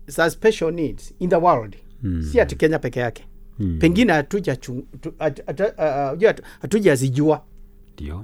za 0.07 0.29
special 0.29 0.71
needs 0.73 1.13
in 1.19 1.29
the 1.29 1.35
world 1.35 1.75
mm. 2.03 2.21
si 2.31 2.39
ati 2.39 2.55
kenya 2.55 2.79
peke 2.79 2.99
yake 2.99 3.25
mm. 3.59 3.77
pengine 3.79 4.13
ah, 4.13 4.15
hatu- 4.15 4.83
hatujazijua 6.61 7.41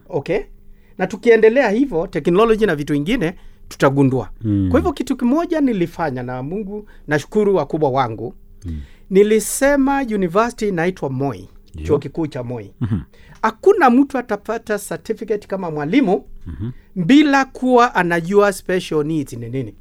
okay 0.09 0.39
na 0.97 1.07
tukiendelea 1.07 1.69
hivyo 1.69 2.07
teknoloji 2.07 2.65
na 2.65 2.75
vitu 2.75 2.93
ingine 2.93 3.33
tutagundua 3.67 4.29
mm. 4.41 4.67
kwa 4.71 4.79
hivyo 4.79 4.93
kitu 4.93 5.17
kimoja 5.17 5.61
nilifanya 5.61 6.23
na 6.23 6.43
mungu 6.43 6.87
nashukuru 7.07 7.55
wakubwa 7.55 7.89
wangu 7.89 8.33
mm. 8.65 8.81
nilisema 9.09 10.01
university 10.01 10.67
inaitwa 10.67 11.09
moi 11.09 11.49
chuo 11.83 11.99
kikuu 11.99 12.27
cha 12.27 12.43
moi 12.43 12.73
hakuna 13.41 13.89
mm-hmm. 13.89 14.03
mtu 14.03 14.17
atapata 14.17 14.79
certificate 14.79 15.47
kama 15.47 15.71
mwalimu 15.71 16.25
mm-hmm. 16.47 16.71
bila 17.05 17.45
kuwa 17.45 17.95
anajua 17.95 18.53
special 18.53 19.03
needs 19.05 19.33
ni 19.33 19.49
nini 19.49 19.75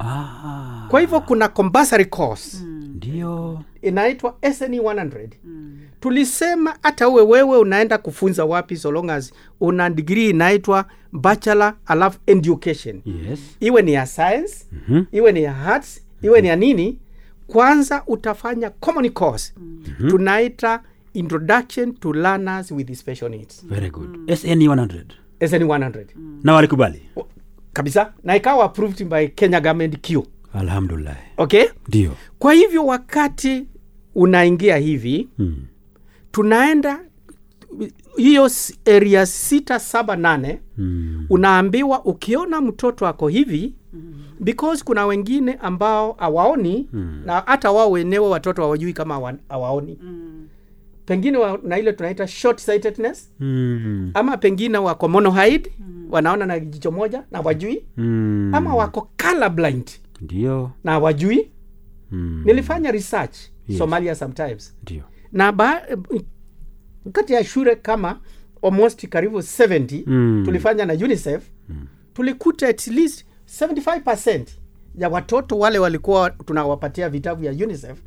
ah, 0.00 0.86
kwa 0.88 1.00
hivyo 1.00 1.20
kuna 1.20 1.48
compulsory 1.48 2.04
course. 2.04 2.62
Ndio. 2.94 3.62
Inaitwa 3.82 4.36
SNE 4.54 4.78
100 4.80 5.28
mm. 5.44 5.78
tulisema 6.00 6.74
hata 6.82 7.08
uwe 7.08 7.22
wewe 7.22 7.58
unaenda 7.58 7.98
kufunza 7.98 8.44
wapi 8.44 8.76
so 8.76 8.92
long 8.92 9.10
as 9.10 9.32
una 9.60 9.90
degree 9.90 10.30
inaitwa 10.30 10.84
bachelor 11.12 11.74
alafu 11.86 12.18
education. 12.26 13.00
Yes. 13.28 13.40
Iwe 13.60 13.82
ni 13.82 13.92
ya 13.92 14.06
science 14.06 14.54
mm-hmm. 14.72 15.06
iwe 15.12 15.32
ni 15.32 15.42
ya 15.42 15.56
arts 15.66 16.02
iwe 16.22 16.40
ni 16.40 16.48
ya 16.48 16.56
nini 16.56 16.98
kwanza 17.46 18.02
utafanya 18.06 18.70
common 18.70 19.10
course. 19.10 19.54
Mm-hmm. 19.56 20.10
tunaita 20.10 20.82
introduction 21.14 21.92
to 21.94 22.12
learners 22.12 22.70
with 22.70 22.94
special 22.94 23.28
needs. 23.30 23.66
Very 23.66 23.90
good. 23.90 24.34
Sne 24.36 24.54
100 24.68 25.04
SN 25.48 25.62
100 25.62 26.04
na 26.42 26.54
walikubali 26.54 27.02
kabisa. 27.74 28.12
Na 28.24 28.36
ikawa 28.36 28.64
approved 28.64 29.04
by 29.08 29.26
Kenya 29.28 29.60
government 29.60 30.00
Q. 30.00 30.26
Alhamdulillah. 30.54 31.16
Okay? 31.36 31.64
Ndio. 31.88 32.12
Kwa 32.38 32.52
hivyo 32.52 32.86
wakati 32.86 33.66
unaingia 34.14 34.76
hivi 34.76 35.28
hmm. 35.36 35.56
tunaenda 36.32 37.00
hiyo 38.16 38.50
area 38.96 39.26
sita 39.26 39.78
saba 39.80 40.16
nane 40.16 40.60
Mm. 40.78 41.26
unaambiwa 41.30 42.04
ukiona 42.04 42.60
mtoto 42.60 43.06
ako 43.06 43.28
hivi 43.28 43.74
because 44.40 44.84
kuna 44.84 45.06
wengine 45.06 45.52
ambao 45.54 46.12
hawaoni 46.18 46.88
na 47.24 47.40
hata 47.46 47.70
wao 47.72 47.90
wenyewe 47.90 48.28
watoto 48.28 48.62
hawajui 48.62 48.92
kama 48.92 49.14
awaoni 49.14 49.38
hawaoni. 49.48 49.98
Pengine 51.06 51.38
wa, 51.38 51.58
na 51.62 51.78
ile 51.78 51.92
tunaita 51.92 52.26
short 52.26 52.60
sightedness 52.60 53.30
Mm. 53.40 54.10
ama 54.14 54.36
pengine 54.36 54.78
wako 54.78 55.08
monohide 55.08 55.72
wanaona 56.14 56.46
na 56.46 56.58
jicho 56.60 56.90
moja 56.90 57.24
na 57.30 57.40
wajui 57.40 57.84
Mm. 57.96 58.50
ama 58.54 58.74
wako 58.74 59.10
colorblind 59.22 59.90
ndio 60.20 60.70
na 60.84 60.98
wajui 60.98 61.50
Mm. 62.10 62.42
nilifanya 62.44 62.90
research 62.90 63.36
Yes. 63.68 63.78
somalia 63.78 64.14
sometimes 64.14 64.74
ndio 64.82 65.02
na 65.32 65.52
ba, 65.52 65.82
kati 67.12 67.32
ya 67.32 67.44
shule 67.44 67.76
kama 67.76 68.20
almost 68.62 69.08
karibu 69.08 69.38
70 69.42 70.04
Mm. 70.06 70.42
tulifanya 70.44 70.84
na 70.86 70.92
unicef 70.92 71.42
mm. 71.68 71.86
tulikuta 72.14 72.68
at 72.68 72.86
least 72.86 73.24
75 73.46 74.44
ya 74.98 75.08
watoto 75.08 75.58
wale 75.58 75.78
walikuwa 75.78 76.30
tunawapatia 76.30 77.08
vitabu 77.08 77.44
ya 77.44 77.52
unicef 77.52 77.98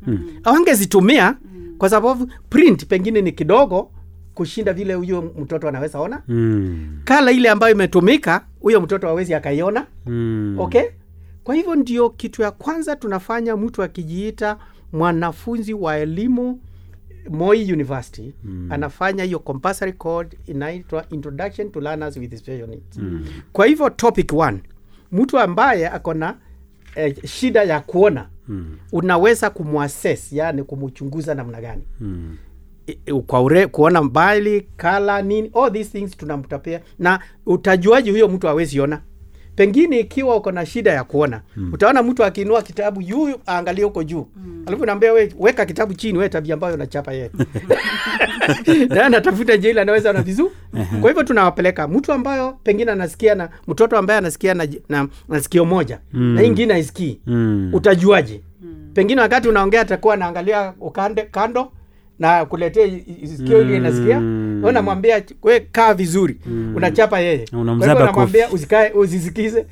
hawangezitumia 0.44 1.36
kwa 1.78 1.88
sababu 1.88 2.30
print 2.50 2.86
pengine 2.86 3.22
ni 3.22 3.32
kidogo 3.32 3.90
kushinda 4.38 4.72
vile 4.72 4.94
huyo 4.94 5.22
mtoto 5.38 5.68
anaweza 5.68 5.98
ona 6.00 6.22
Mm. 6.28 7.00
kala 7.04 7.32
ile 7.32 7.48
ambayo 7.50 7.74
imetumika 7.74 8.44
huyo 8.60 8.80
mtoto 8.80 9.08
awezi 9.08 9.34
akaiona 9.34 9.86
Mm. 10.06 10.56
okay 10.58 10.82
kwa 11.44 11.54
hivyo 11.54 11.74
ndio 11.74 12.10
kitu 12.10 12.42
ya 12.42 12.50
kwanza 12.50 12.96
tunafanya 12.96 13.56
mtu 13.56 13.82
akijiita 13.82 14.58
mwanafunzi 14.92 15.74
wa 15.74 15.96
elimu 15.96 16.60
moi 17.30 17.72
university 17.72 18.34
mm. 18.44 18.68
anafanya 18.72 19.24
hiyo 19.24 19.38
compulsory 19.38 19.92
code 19.92 20.38
inaitwa 20.46 21.04
introduction 21.10 21.70
to 21.70 21.80
learners 21.80 22.16
with 22.16 22.34
special 22.36 22.66
needs 22.68 22.96
mm. 22.98 23.26
kwa 23.52 23.66
hivyo 23.66 23.90
topic 23.90 24.32
one 24.32 24.58
mtu 25.12 25.38
ambaye 25.38 25.88
ako 25.88 26.14
na 26.14 26.34
eh, 26.94 27.16
shida 27.26 27.62
ya 27.62 27.80
kuona 27.80 28.28
mm. 28.48 28.76
unaweza 28.92 29.50
kumwassess 29.50 30.32
yani 30.32 30.62
kumchunguza 30.62 31.34
namna 31.34 31.60
gani 31.60 31.82
Mm. 32.00 32.36
Kwa 33.26 33.42
ure, 33.42 33.66
kuona 33.66 34.02
mbali 34.02 34.68
kala 34.76 35.22
nini 35.22 35.50
all 35.54 35.72
these 35.72 35.90
things 35.98 36.16
tunamtapia. 36.16 36.80
Na 36.98 37.20
utajuaji 37.46 38.10
huyo 38.10 38.28
mtu 38.28 38.46
hawezi 38.46 38.80
ona? 38.80 39.00
Pengine 39.56 40.00
ikiwa 40.00 40.36
uko 40.36 40.52
na 40.52 40.66
shida 40.66 40.92
ya 40.92 41.04
kuona 41.04 41.40
mm. 41.56 41.70
utaona 41.72 42.02
mtu 42.02 42.24
akiinua 42.24 42.62
kitabu 42.62 43.02
juu 43.02 43.34
aangalie 43.48 43.84
huko 43.84 44.04
juu. 44.04 44.26
Mm. 44.36 44.62
alafu 44.66 44.86
naambia 44.86 45.12
we 45.12 45.32
weka 45.38 45.66
kitabu 45.66 45.94
chini 45.94 46.18
we 46.18 46.28
tabia 46.28 46.54
ambayo 46.54 46.74
unachapa 46.74 47.12
yeye. 47.12 47.30
Na 48.94 49.06
anatafuta 49.06 49.56
jeli 49.56 49.80
anaweza 49.80 50.12
na 50.12 50.22
vizu 50.22 50.50
kwa 51.00 51.10
hivyo 51.10 51.22
tunawapeleka 51.22 51.88
mtu 51.88 52.12
ambayo 52.12 52.52
pengine 52.62 52.92
anasikia 52.92 53.34
na 53.34 53.48
mtoto 53.68 53.98
ambaye 53.98 54.18
anasikia 54.18 54.54
na, 54.54 54.68
na, 54.88 55.08
na 55.28 55.40
sikio 55.40 55.64
moja 55.64 56.00
mm. 56.12 56.34
na 56.34 56.42
ingine 56.42 56.74
aisikii 56.74 57.20
Mm. 57.26 57.70
utajuaje? 57.74 58.40
Pengine 58.94 59.20
wakati 59.20 59.48
unaongea 59.48 59.80
atakuwa 59.80 60.14
anaangalia 60.14 60.74
ukande 60.80 61.22
kando 61.22 61.72
na 62.18 62.44
kuletea 62.46 62.88
sikio 63.36 63.62
ile 63.62 63.76
inasikia 63.76 64.20
Mm. 64.20 64.54
wewe 64.56 64.68
unamwambia 64.70 65.22
we 65.42 65.60
kaa 65.60 65.94
vizuri. 65.94 66.40
Mm. 66.46 66.72
unachapa 66.76 67.20
yeye. 67.20 67.44
Unamzaba 67.52 68.02
unamwambia 68.02 68.50
usikae 68.50 68.90
usisikize. 68.92 69.66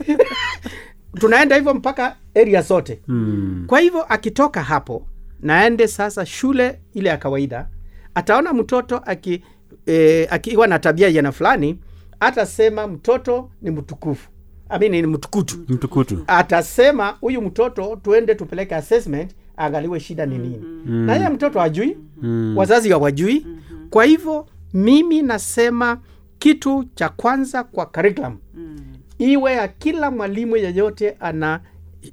Tunaenda 1.20 1.56
hivyo 1.56 1.74
mpaka 1.74 2.16
area 2.34 2.62
zote. 2.62 3.00
Mm. 3.08 3.64
kwa 3.66 3.80
hivyo 3.80 4.02
akitoka 4.02 4.62
hapo 4.62 5.06
naende 5.40 5.88
sasa 5.88 6.26
shule 6.26 6.78
ile 6.94 7.08
ya 7.08 7.16
kawaida 7.16 7.68
ataona 8.14 8.52
mtoto 8.52 8.96
aki 9.06 9.42
e, 9.86 10.26
akiwa 10.30 10.66
na 10.66 10.78
tabia 10.78 11.08
yana 11.08 11.32
fulani 11.32 11.78
atasema 12.20 12.86
mtoto 12.86 13.50
ni 13.62 13.70
mtukufu. 13.70 14.28
Amini 14.68 15.00
ni 15.02 15.06
mtukutu. 15.06 15.56
Mtukutu. 15.68 16.24
Atasema 16.26 17.08
huyu 17.20 17.42
mtoto 17.42 17.96
tuende 18.02 18.34
tupeleke 18.34 18.74
assessment 18.74 19.30
aangaliwe 19.58 20.00
shida 20.00 20.26
ni 20.26 20.38
nini. 20.38 20.64
Mm. 20.86 21.06
na 21.06 21.14
yeye 21.14 21.28
mtoto 21.28 21.60
hajui 21.60 21.96
mm. 22.22 22.56
wazazi 22.56 22.90
hawajui 22.90 23.42
mm-hmm. 23.46 23.88
kwa 23.90 24.04
hivyo 24.04 24.46
mimi 24.74 25.22
nasema 25.22 25.98
kitu 26.38 26.84
cha 26.94 27.08
kwanza 27.08 27.64
kwa 27.64 27.86
curriculum 27.86 28.36
mm. 28.54 28.76
iwe 29.18 29.52
ya 29.52 29.68
kila 29.68 30.10
mwalimu 30.10 30.56
yeyote 30.56 31.16
ana 31.20 31.60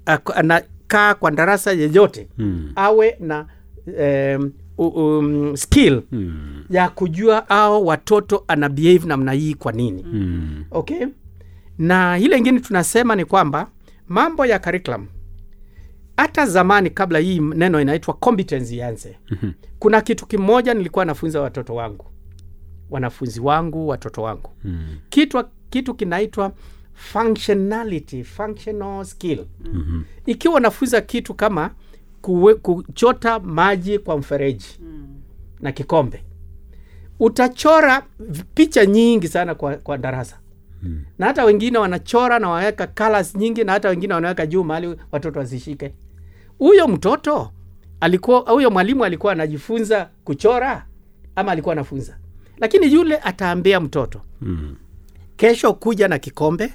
ak- 0.06 0.38
anakaa 0.40 1.14
kwa 1.14 1.32
darasa 1.32 1.72
yeyote 1.72 2.28
Mm. 2.38 2.72
awe 2.76 3.18
na 3.20 3.46
um, 4.38 4.52
um, 4.78 5.56
skill 5.58 6.02
Mm. 6.12 6.64
ya 6.70 6.90
kujua 6.90 7.50
ao 7.50 7.86
watoto 7.86 8.44
ana 8.48 8.70
behave 8.70 9.08
namna 9.08 9.32
hii 9.32 9.54
kwa 9.54 9.72
nini 9.72 10.06
Mm. 10.14 10.64
okay 10.72 11.06
na 11.78 12.20
ile 12.20 12.38
ingine 12.38 12.60
tunasema 12.60 13.16
ni 13.16 13.26
kwamba 13.26 13.68
mambo 14.08 14.46
ya 14.46 14.60
curriculum 14.60 15.08
hata 16.24 16.46
zamani 16.46 16.90
kabla 16.90 17.20
hii 17.20 17.40
neno 17.40 17.82
inaitwa 17.82 18.14
competence 18.14 18.76
ianze 18.76 19.18
mm-hmm. 19.32 19.54
kuna 19.80 20.02
kitu 20.02 20.26
kimoja 20.26 20.74
nilikuwa 20.74 21.06
nafunza 21.06 21.42
watoto 21.42 21.76
wangu 21.76 22.06
wanafunzi 22.90 23.40
wangu 23.40 23.88
watoto 23.88 24.22
wangu 24.22 24.50
Mm. 24.64 24.88
kitu, 25.10 25.44
kitu 25.70 25.94
kinaitwa 25.94 26.52
functionality 26.94 28.24
functional 28.24 29.06
skill 29.06 29.46
mm-hmm. 29.66 30.04
ikiwa 30.26 30.56
unafunza 30.56 31.02
kitu 31.02 31.34
kama 31.34 31.70
kuwe, 32.22 32.56
kuchota 32.56 33.40
maji 33.40 34.00
kwa 34.00 34.18
mfereji 34.18 34.80
mm. 34.82 35.08
na 35.60 35.72
kikombe 35.72 36.24
utachora 37.20 38.04
picha 38.54 38.86
nyingi 38.86 39.28
sana 39.28 39.56
kwa, 39.56 39.76
kwa 39.76 39.98
darasa 39.98 40.40
Hmm. 40.84 41.02
na 41.20 41.26
hata 41.26 41.46
wengine 41.46 41.78
wanachora 41.78 42.40
na 42.40 42.50
waweka 42.50 42.88
colors 42.88 43.36
nyingi 43.36 43.64
na 43.64 43.72
hata 43.72 43.90
wengine 43.90 44.14
wanaweka 44.14 44.46
juu 44.46 44.64
mahali 44.64 44.96
watoto 45.12 45.40
wasishike 45.40 45.94
huyo 46.64 46.88
mtoto 46.88 47.52
alikuwa 48.00 48.40
huyo 48.40 48.72
mwalimu 48.72 49.04
alikuwa 49.06 49.32
anajifunza 49.34 50.10
kuchora 50.24 50.86
ama 51.36 51.52
alikuwa 51.52 51.74
anafunza 51.74 52.18
lakini 52.58 52.94
yule 52.94 53.18
ataambia 53.18 53.80
mtoto 53.80 54.22
Mm. 54.42 54.76
kesho 55.38 55.74
kuja 55.74 56.08
na 56.08 56.20
kikombe 56.20 56.74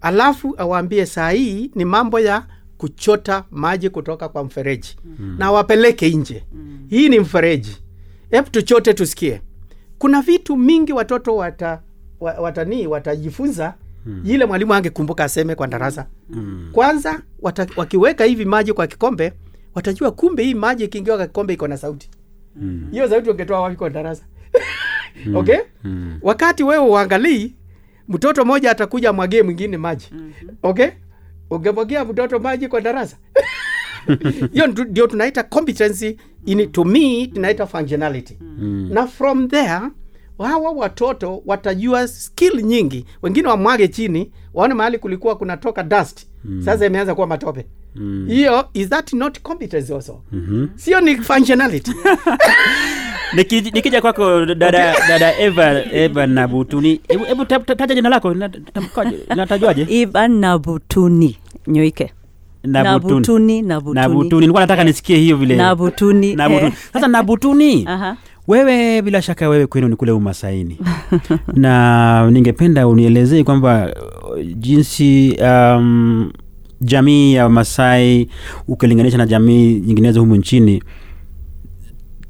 alafu 0.00 0.54
awaambie 0.58 1.06
saa 1.06 1.30
hii 1.30 1.70
ni 1.74 1.84
mambo 1.84 2.20
ya 2.20 2.46
kuchota 2.78 3.44
maji 3.50 3.90
kutoka 3.90 4.28
kwa 4.28 4.44
mfereji 4.44 4.96
mm. 5.04 5.36
na 5.38 5.52
wapeleke 5.52 6.10
nje 6.10 6.44
mm. 6.52 6.86
hii 6.90 7.08
ni 7.08 7.20
mfereji 7.20 7.82
hebu 8.30 8.50
tuchote 8.50 8.94
tusikie 8.94 9.42
kuna 9.98 10.22
vitu 10.22 10.56
mingi 10.56 10.92
watoto 10.92 11.36
wata, 11.36 11.82
watanii 12.20 12.86
watajifunza 12.86 13.74
mm. 14.06 14.22
ile 14.26 14.44
mwalimu 14.44 14.74
angekumbuka 14.74 15.24
aseme 15.24 15.54
kwa 15.54 15.66
darasa. 15.66 16.06
Mm. 16.30 16.68
kwanza 16.72 17.22
wata, 17.42 17.66
wakiweka 17.76 18.24
hivi 18.24 18.44
maji 18.44 18.72
kwa 18.72 18.86
kikombe 18.86 19.32
watajua 19.74 20.10
kumbe 20.10 20.42
hii 20.42 20.54
maji 20.54 20.84
ikiingiwa 20.84 21.16
kwa 21.16 21.26
kikombe 21.26 21.54
iko 21.54 21.68
na 21.68 21.76
sauti. 21.76 22.10
Hiyo 22.90 23.08
sauti 23.08 23.30
ungetoa 23.30 23.60
wapi 23.60 23.76
kwa 23.76 23.90
darasa? 23.90 24.24
Okay? 25.34 25.58
Mm. 25.84 26.18
wakati 26.22 26.62
wewe 26.64 26.84
uangalii 26.88 27.54
mtoto 28.08 28.44
mmoja 28.44 28.70
atakuja 28.70 29.12
mwagie 29.12 29.42
mwingine 29.42 29.76
maji. 29.76 30.10
Okay? 30.62 30.88
Ungemwagia 31.50 32.04
mtoto 32.04 32.38
maji 32.38 32.68
kwa 32.68 32.80
darasa? 32.80 33.16
Hiyo 34.52 34.66
ndio 34.66 35.06
tunaita 35.06 35.42
competency 35.42 36.16
in, 36.46 36.72
to 36.72 36.84
me 36.84 37.26
tunaita 37.26 37.66
functionality. 37.66 38.38
Na 38.90 39.06
from 39.06 39.48
there 39.48 39.80
hawa 40.38 40.70
watoto 40.70 41.42
watajua 41.46 42.08
skill 42.08 42.62
nyingi. 42.62 43.04
Wengine 43.22 43.48
wamwage 43.48 43.88
chini 43.88 44.30
waone 44.54 44.74
mahali 44.74 44.98
kulikuwa 44.98 45.36
kunatoka 45.36 45.82
dust. 45.82 46.26
Sasa 46.64 46.86
imeanza 46.86 47.14
kuwa 47.14 47.26
matope. 47.26 47.66
Hiyo 48.26 48.64
is 48.74 48.88
that 48.88 49.12
not 49.12 49.40
competence 49.40 49.94
also? 49.94 50.22
Sio 50.74 51.00
ni 51.00 51.16
functionality. 51.16 51.90
Niki- 53.36 53.74
nikija 53.74 54.00
kwako 54.00 54.46
dada 54.46 54.94
dada 55.08 55.38
eva 55.38 55.84
eva 55.92 56.26
nabutuni 56.26 57.00
hebu 57.08 57.24
hebu 57.24 57.44
ta- 57.44 57.58
ta- 57.60 57.74
taja 57.76 57.94
jina 57.94 58.08
lako 58.08 58.34
natajwaje 59.36 59.86
eva 60.00 60.28
Nabutuni 60.28 61.38
Nyoike. 61.66 62.12
Nabutuni, 62.64 63.62
Nabutuni. 63.62 63.94
nabutuni 64.00 64.40
nilikuwa 64.40 64.60
nataka 64.62 64.84
nisikie 64.84 65.16
hiyo 65.16 65.36
vile. 65.36 65.56
Nabutuni, 65.56 66.34
Nabutuni. 66.34 66.66
eh. 66.66 66.72
sasa 66.92 67.08
nabutuni 67.08 67.84
Aha. 67.86 68.16
Wewe 68.48 69.02
bila 69.02 69.22
shaka 69.22 69.48
wewe 69.48 69.66
kwenu 69.66 69.88
ni 69.88 69.96
kule 69.96 70.12
umasaini. 70.12 70.78
Na 71.54 72.30
ningependa 72.30 72.88
unielezee 72.88 73.42
kwamba 73.44 73.94
uh, 74.30 74.38
jinsi 74.56 75.36
um, 75.42 76.32
jamii 76.80 77.34
ya 77.34 77.48
masai 77.48 78.28
ukilinganisha 78.68 79.18
na 79.18 79.26
jamii 79.26 79.74
nyinginezo 79.80 80.20
humu 80.20 80.36
nchini 80.36 80.82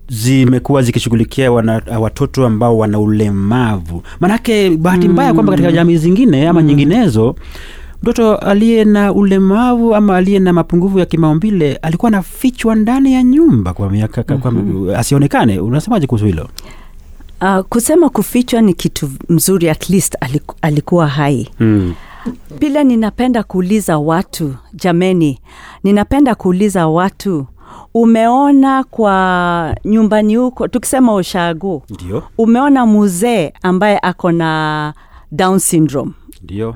zimekuwa 0.08 0.82
zikishughulikia 0.82 1.52
watoto 2.00 2.46
ambao 2.46 2.78
wana 2.78 2.98
ulemavu. 2.98 4.02
Maanake 4.20 4.70
bahati 4.70 5.08
mbaya 5.08 5.34
kwamba 5.34 5.52
katika 5.52 5.72
jamii 5.72 5.96
zingine 5.96 6.48
ama 6.48 6.62
nyinginezo 6.62 7.36
mtoto 8.02 8.36
aliye 8.36 8.84
na 8.84 9.12
ulemavu 9.12 9.94
ama 9.94 10.16
aliye 10.16 10.38
na 10.38 10.52
mapungufu 10.52 10.98
ya 10.98 11.06
kimaumbile 11.06 11.76
alikuwa 11.76 12.08
anafichwa 12.08 12.74
ndani 12.74 13.12
ya 13.12 13.22
nyumba 13.22 13.72
kwa 13.72 13.90
miaka 13.90 14.22
kwa, 14.22 14.52
asionekane. 14.98 15.60
Unasemaje 15.60 16.06
kuhusu 16.06 16.26
hilo? 16.26 16.48
Uh, 17.40 17.58
kusema 17.58 18.08
kufichwa 18.08 18.60
ni 18.60 18.74
kitu 18.74 19.10
mzuri 19.28 19.70
at 19.70 19.90
least 19.90 20.16
aliku, 20.20 20.54
alikuwa 20.62 21.06
hai. 21.08 21.48
Mm. 21.60 21.94
Pila 22.58 22.84
ninapenda 22.84 23.42
kuuliza 23.42 23.98
watu 23.98 24.54
jameni 24.74 25.38
ninapenda 25.84 26.34
kuuliza 26.34 26.88
watu 26.88 27.46
umeona 27.94 28.84
kwa 28.84 29.76
nyumbani 29.84 30.36
huko 30.36 30.68
tukisema 30.68 31.14
ushago 31.14 31.82
ndio. 31.90 32.22
umeona 32.38 32.86
muzee 32.86 33.52
ambaye 33.62 33.98
ako 34.02 34.32
na 34.32 34.94
down 35.32 35.58
syndrome? 35.58 36.12
Ndio 36.42 36.74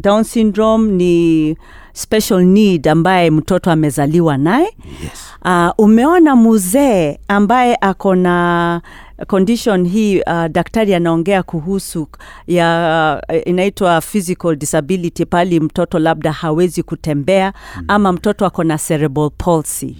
down 0.00 0.24
syndrome 0.24 0.92
ni 0.92 1.56
special 1.92 2.44
need 2.44 2.88
ambaye 2.88 3.30
mtoto 3.30 3.70
amezaliwa 3.70 4.36
naye 4.38 4.76
yes. 5.02 5.34
uh, 5.44 5.68
umeona 5.84 6.36
muzee 6.36 7.18
ambaye 7.28 7.76
ako 7.80 8.14
na 8.14 8.80
condition 9.26 9.88
hii 9.88 10.20
uh, 10.20 10.46
daktari 10.46 10.94
anaongea 10.94 11.42
kuhusu 11.42 12.08
ya 12.46 13.22
uh, 13.32 13.36
inaitwa 13.48 14.00
physical 14.00 14.56
disability 14.56 15.24
pali 15.24 15.60
mtoto 15.60 15.98
labda 15.98 16.32
hawezi 16.32 16.82
kutembea 16.82 17.52
mm. 17.76 17.84
ama 17.88 18.12
mtoto 18.12 18.46
ako 18.46 18.64
na 18.64 18.78
cerebral 18.78 19.30
palsy 19.38 19.86
yes. 19.86 19.96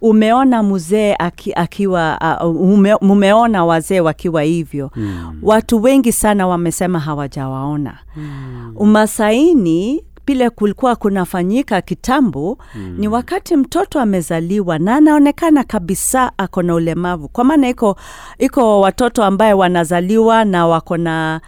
umeona 0.00 0.62
mzee 0.62 1.14
aki, 1.18 1.52
akiwa 1.52 2.18
uh, 2.44 2.60
ume, 2.62 2.94
mumeona 3.00 3.64
wazee 3.64 4.00
wakiwa 4.00 4.42
hivyo 4.42 4.90
mm. 4.96 5.38
watu 5.42 5.82
wengi 5.82 6.12
sana 6.12 6.46
wamesema 6.46 6.98
hawajawaona 7.00 7.98
mm. 8.16 8.72
umasaini 8.76 10.04
pile 10.24 10.50
kulikuwa 10.50 10.96
kunafanyika 10.96 11.80
kitambo 11.80 12.58
mm. 12.74 12.94
ni 12.98 13.08
wakati 13.08 13.56
mtoto 13.56 14.00
amezaliwa 14.00 14.78
na 14.78 14.96
anaonekana 14.96 15.64
kabisa 15.64 16.32
ako 16.38 16.62
na 16.62 16.74
ulemavu 16.74 17.28
kwa 17.28 17.44
maana 17.44 17.68
iko 17.68 17.96
iko 18.38 18.80
watoto 18.80 19.24
ambaye 19.24 19.52
wanazaliwa 19.52 20.44
na 20.44 20.66
wako 20.66 20.96
na 20.96 21.40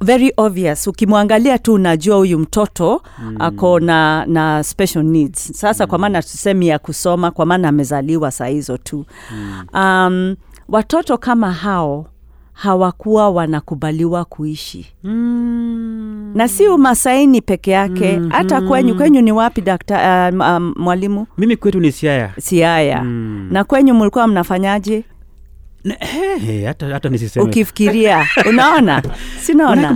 very 0.00 0.32
obvious 0.36 0.86
ukimwangalia 0.86 1.58
tu 1.58 1.74
unajua 1.74 2.16
huyu 2.16 2.38
mtoto 2.38 3.02
mm. 3.18 3.36
ako 3.38 3.80
na 3.80 4.26
na 4.26 4.64
special 4.64 5.02
needs 5.04 5.52
sasa 5.60 5.84
mm. 5.84 5.90
kwa 5.90 5.98
maana 5.98 6.22
tusemi 6.22 6.68
ya 6.68 6.78
kusoma 6.78 7.30
kwa 7.30 7.46
maana 7.46 7.68
amezaliwa 7.68 8.30
saa 8.30 8.46
hizo 8.46 8.76
tu 8.76 9.04
mm. 9.32 9.64
um, 9.74 10.36
watoto 10.68 11.18
kama 11.18 11.52
hao 11.52 12.06
hawakuwa 12.58 13.30
wanakubaliwa 13.30 14.24
kuishi. 14.24 14.86
Mm. 15.04 16.32
na 16.34 16.48
si 16.48 16.68
umasaini 16.68 17.40
peke 17.40 17.70
yake. 17.70 18.12
Mm-hmm. 18.16 18.30
hata 18.30 18.60
kwenyu 18.60 18.94
kwenyu 18.96 19.20
ni 19.20 19.32
wapi 19.32 19.60
dakta 19.60 20.30
uh, 20.34 20.40
um, 20.40 20.74
mwalimu? 20.76 21.26
Mimi 21.38 21.56
kwetu 21.56 21.80
ni 21.80 21.92
siaya. 21.92 22.30
Siaya. 22.40 23.02
Mm. 23.02 23.48
na 23.50 23.64
kwenyu 23.64 23.94
mlikuwa 23.94 24.26
mnafanyaje? 24.26 25.04
Na- 25.84 25.94
he, 25.94 26.38
he, 26.38 26.66
hata, 26.66 26.86
hata 26.86 27.08
nisiseme. 27.08 27.46
Ukifikiria. 27.46 28.26
Unaona? 28.48 29.02
Sinaona. 29.44 29.92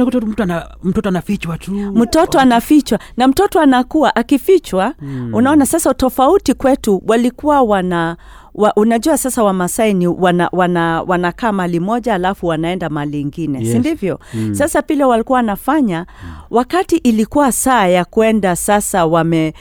Mtoto 0.82 1.08
anafichwa 1.08 1.58
tu. 1.58 1.72
Mtoto 1.72 2.40
anafichwa. 2.40 2.98
Na 3.16 3.28
mtoto 3.28 3.60
anakuwa 3.60 4.16
akifichwa 4.16 4.94
mm. 5.00 5.30
unaona 5.34 5.66
sasa 5.66 5.94
tofauti 5.94 6.54
kwetu 6.54 7.02
walikuwa 7.06 7.62
wana 7.62 8.16
wa, 8.54 8.72
unajua 8.76 9.18
sasa 9.18 9.42
wamasai 9.42 9.94
ni 9.94 10.06
wana, 10.06 10.48
wana, 10.52 11.02
wanakaa 11.02 11.52
mali 11.52 11.80
moja 11.80 12.14
alafu 12.14 12.46
wanaenda 12.46 12.88
mali 12.88 13.20
ingine 13.20 13.58
Yes. 13.60 13.72
si 13.72 13.78
ndivyo 13.78 14.20
mm. 14.34 14.54
sasa 14.54 14.82
pile 14.82 15.04
walikuwa 15.04 15.36
wanafanya 15.36 16.06
wakati 16.50 16.96
ilikuwa 16.96 17.52
saa 17.52 17.86
ya 17.86 18.04
kwenda 18.04 18.56
sasa 18.56 19.06
wame 19.06 19.54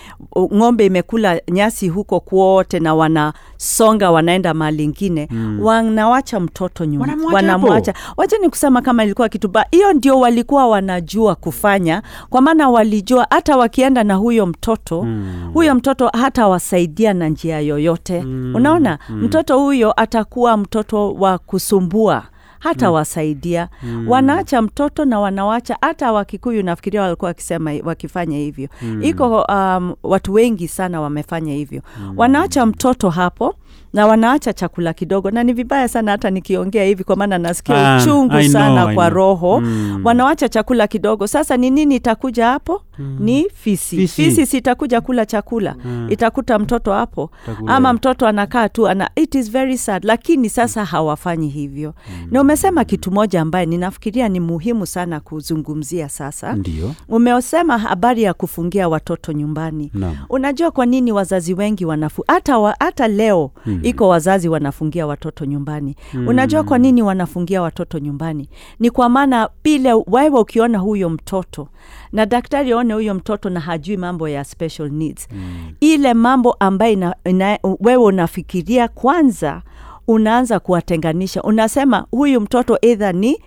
ng'ombe 0.54 0.86
imekula 0.86 1.42
nyasi 1.52 1.90
huko 1.90 2.20
kwote 2.20 2.80
na 2.80 2.96
wanasonga 2.96 4.12
wanaenda 4.12 4.54
mali 4.54 4.84
ingine 4.84 5.28
mm. 5.32 5.60
wanawacha 5.64 6.40
mtoto 6.40 6.86
nyuma 6.86 7.06
wanamwacha 7.34 7.94
wacha 8.18 8.38
ni 8.38 8.50
kusema 8.50 8.82
kama 8.82 9.04
ilikuwa 9.04 9.30
kitu 9.30 9.52
hiyo 9.72 9.94
ndio 9.94 10.20
walikuwa 10.20 10.68
wanajua 10.68 11.36
kufanya 11.36 12.02
kwa 12.30 12.42
maana 12.42 12.70
walijua 12.70 13.28
hata 13.30 13.58
wakienda 13.58 14.04
na 14.04 14.16
huyo 14.16 14.46
mtoto 14.46 15.04
mm. 15.04 15.52
huyo 15.54 15.76
mtoto 15.76 16.08
hata 16.08 16.48
wasaidia 16.48 17.14
na 17.14 17.30
njia 17.30 17.60
yoyote 17.60 18.22
mm. 18.22 18.56
unaona 18.56 18.81
mm. 18.90 19.24
mtoto 19.24 19.60
huyo 19.60 19.94
atakuwa 20.02 20.58
mtoto 20.58 21.14
wa 21.14 21.38
kusumbua 21.38 22.24
hata 22.60 22.88
mm. 22.88 22.94
wasaidia 22.94 23.70
mm. 23.84 24.08
wanaacha 24.10 24.62
mtoto 24.62 25.06
na 25.06 25.20
wanawacha 25.20 25.78
hata 25.82 26.12
wakikuyu 26.12 26.64
nafikiria 26.64 27.02
walikuwa 27.02 27.30
wakisema 27.30 27.72
wakifanya 27.84 28.38
hivyo 28.38 28.70
mm. 28.82 29.04
iko 29.04 29.42
um, 29.42 29.96
watu 30.04 30.34
wengi 30.34 30.68
sana 30.68 31.02
wamefanya 31.02 31.54
hivyo 31.54 31.82
mm. 32.00 32.14
wanaacha 32.18 32.66
mtoto 32.66 33.10
hapo 33.10 33.56
na 33.94 34.08
wanaacha 34.08 34.54
chakula 34.54 34.94
kidogo 34.94 35.32
na 35.32 35.44
ni 35.44 35.54
vibaya 35.54 35.88
sana 35.88 36.12
hata 36.12 36.30
nikiongea 36.30 36.84
hivi 36.86 37.04
kwa 37.04 37.16
maana 37.16 37.38
nasikia 37.38 37.96
Ah, 37.96 38.02
uchungu 38.02 38.34
I 38.34 38.42
know, 38.50 38.52
sana 38.62 38.88
I 38.90 38.96
kwa 38.96 39.10
roho 39.10 39.62
Mm. 39.62 40.02
wanawacha 40.04 40.50
chakula 40.50 40.88
kidogo 40.88 41.28
sasa 41.28 41.58
ni 41.58 41.70
nini 41.70 41.96
itakuja 41.96 42.46
hapo 42.48 42.82
mm. 43.00 43.18
ni 43.20 43.44
fisi. 43.54 43.96
Fisi. 43.98 44.24
fisi 44.24 44.46
sitakuja 44.46 45.02
kula 45.02 45.26
chakula 45.26 45.76
mm. 45.86 46.08
itakuta 46.10 46.60
mtoto 46.60 46.94
hapo 46.94 47.32
Takule. 47.46 47.74
ama 47.74 47.94
mtoto 47.94 48.28
anakaa 48.28 48.70
tu 48.70 48.88
ana 48.88 49.10
it 49.16 49.36
is 49.36 49.52
very 49.52 49.78
sad 49.78 50.04
lakini 50.06 50.50
sasa 50.50 50.86
hawafanyi 50.86 51.50
hivyo 51.50 51.94
mm. 52.22 52.28
na 52.32 52.42
umesema 52.42 52.84
kitu 52.86 53.12
moja 53.12 53.42
ambaye 53.42 53.66
ninafikiria 53.66 54.30
ni 54.30 54.40
muhimu 54.40 54.86
sana 54.86 55.20
kuzungumzia 55.20 56.10
sasa 56.10 56.54
Ndiyo. 56.54 56.92
Umeosema 57.10 57.78
habari 57.78 58.24
ya 58.24 58.34
kufungia 58.34 58.90
watoto 58.90 59.32
nyumbani 59.34 59.92
Naam. 59.94 60.18
unajua 60.30 60.72
kwa 60.72 60.86
nini 60.86 61.12
wazazi 61.12 61.54
wengi 61.54 61.86
wanafu 61.86 62.24
hata, 62.28 62.58
wa, 62.60 62.76
hata 62.80 63.08
leo 63.08 63.52
mm. 63.66 63.80
Iko 63.84 64.08
wazazi 64.10 64.50
wanafungia 64.50 65.08
watoto 65.08 65.46
nyumbani 65.46 65.96
mm. 66.14 66.28
unajua 66.28 66.64
kwa 66.64 66.78
nini 66.78 67.02
wanafungia 67.04 67.62
watoto 67.62 68.00
nyumbani 68.00 68.50
ni 68.80 68.90
kwa 68.90 69.10
maana 69.10 69.50
pile 69.62 69.94
wewe 69.94 70.40
ukiona 70.40 70.78
huyo 70.78 71.10
mtoto 71.10 71.68
na 72.12 72.26
daktari 72.26 72.72
aone 72.72 72.94
huyo 72.94 73.14
mtoto 73.14 73.50
na 73.50 73.60
hajui 73.60 73.98
mambo 73.98 74.30
ya 74.30 74.44
special 74.44 74.90
needs 74.92 75.28
mm. 75.32 75.74
ile 75.80 76.14
mambo 76.14 76.54
ambayo 76.60 76.92
ina, 76.94 77.16
ina, 77.26 77.60
wewe 77.80 78.04
unafikiria 78.04 78.88
kwanza 78.88 79.62
unaanza 80.08 80.60
kuwatenganisha 80.60 81.44
unasema 81.44 82.06
huyu 82.12 82.42
mtoto 82.42 82.78
either 82.82 83.16
ni 83.16 83.40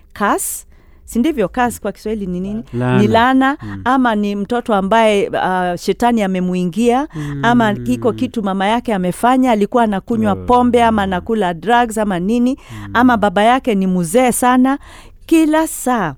sindivyo 1.05 1.47
Kasi 1.49 1.81
kwa 1.81 1.91
kiswahili 1.91 2.27
ni 2.27 2.39
nini 2.39 2.63
ni 2.73 3.07
lana 3.07 3.57
mm. 3.61 3.81
ama 3.85 4.15
ni 4.15 4.35
mtoto 4.35 4.73
ambaye 4.75 5.29
uh, 5.29 5.75
shetani 5.79 6.23
amemwingia 6.23 7.07
mm. 7.15 7.39
ama 7.45 7.73
kiko 7.73 8.13
kitu 8.13 8.43
mama 8.43 8.67
yake 8.67 8.93
amefanya 8.93 9.51
alikuwa 9.51 9.83
anakunywa 9.83 10.35
pombe 10.35 10.83
ama 10.83 11.03
anakula 11.03 11.53
drugs 11.53 11.97
ama 11.97 12.19
nini 12.19 12.59
mm. 12.71 12.89
ama 12.93 13.17
baba 13.17 13.43
yake 13.43 13.75
ni 13.75 13.87
mzee 13.87 14.31
sana 14.31 14.79
kila 15.25 15.67
saa 15.67 16.15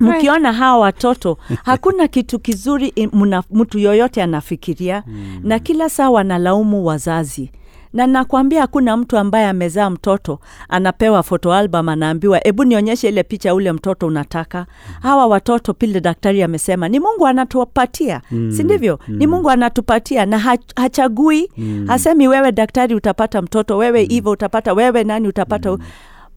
mkiona 0.00 0.52
hawa 0.52 0.78
watoto 0.78 1.38
hakuna 1.64 2.08
kitu 2.08 2.38
kizuri 2.38 3.10
mtu 3.50 3.78
yoyote 3.78 4.22
anafikiria 4.22 5.02
mm. 5.06 5.40
na 5.42 5.58
kila 5.58 5.88
saa 5.88 6.10
wanalaumu 6.10 6.86
wazazi 6.86 7.50
na 7.96 8.06
nakwambia 8.06 8.60
hakuna 8.60 8.96
mtu 8.96 9.18
ambaye 9.18 9.46
amezaa 9.46 9.90
mtoto 9.90 10.38
anapewa 10.68 11.22
photo 11.22 11.54
album 11.54 11.88
anaambiwa 11.88 12.38
hebu 12.38 12.64
nionyeshe 12.64 13.08
ile 13.08 13.22
picha 13.22 13.54
ule 13.54 13.72
mtoto 13.72 14.06
unataka 14.06 14.66
hawa 15.02 15.26
watoto 15.26 15.74
pile 15.74 16.00
daktari 16.00 16.42
amesema 16.42 16.88
ni 16.88 17.00
mungu 17.00 17.26
anatupatia 17.26 18.20
mm. 18.30 18.52
si 18.52 18.62
ndivyo 18.62 18.98
mm. 19.08 19.16
ni 19.16 19.26
mungu 19.26 19.50
anatupatia 19.50 20.26
na 20.26 20.38
ha, 20.38 20.56
hachagui 20.76 21.50
mm. 21.56 21.84
hasemi 21.88 22.28
wewe 22.28 22.52
daktari 22.52 22.94
utapata 22.94 23.42
mtoto 23.42 23.76
wewe 23.76 24.04
hivyo 24.04 24.30
utapata 24.30 24.72
wewe 24.72 25.04
nani 25.04 25.28
utapata 25.28 25.70
mm. 25.70 25.78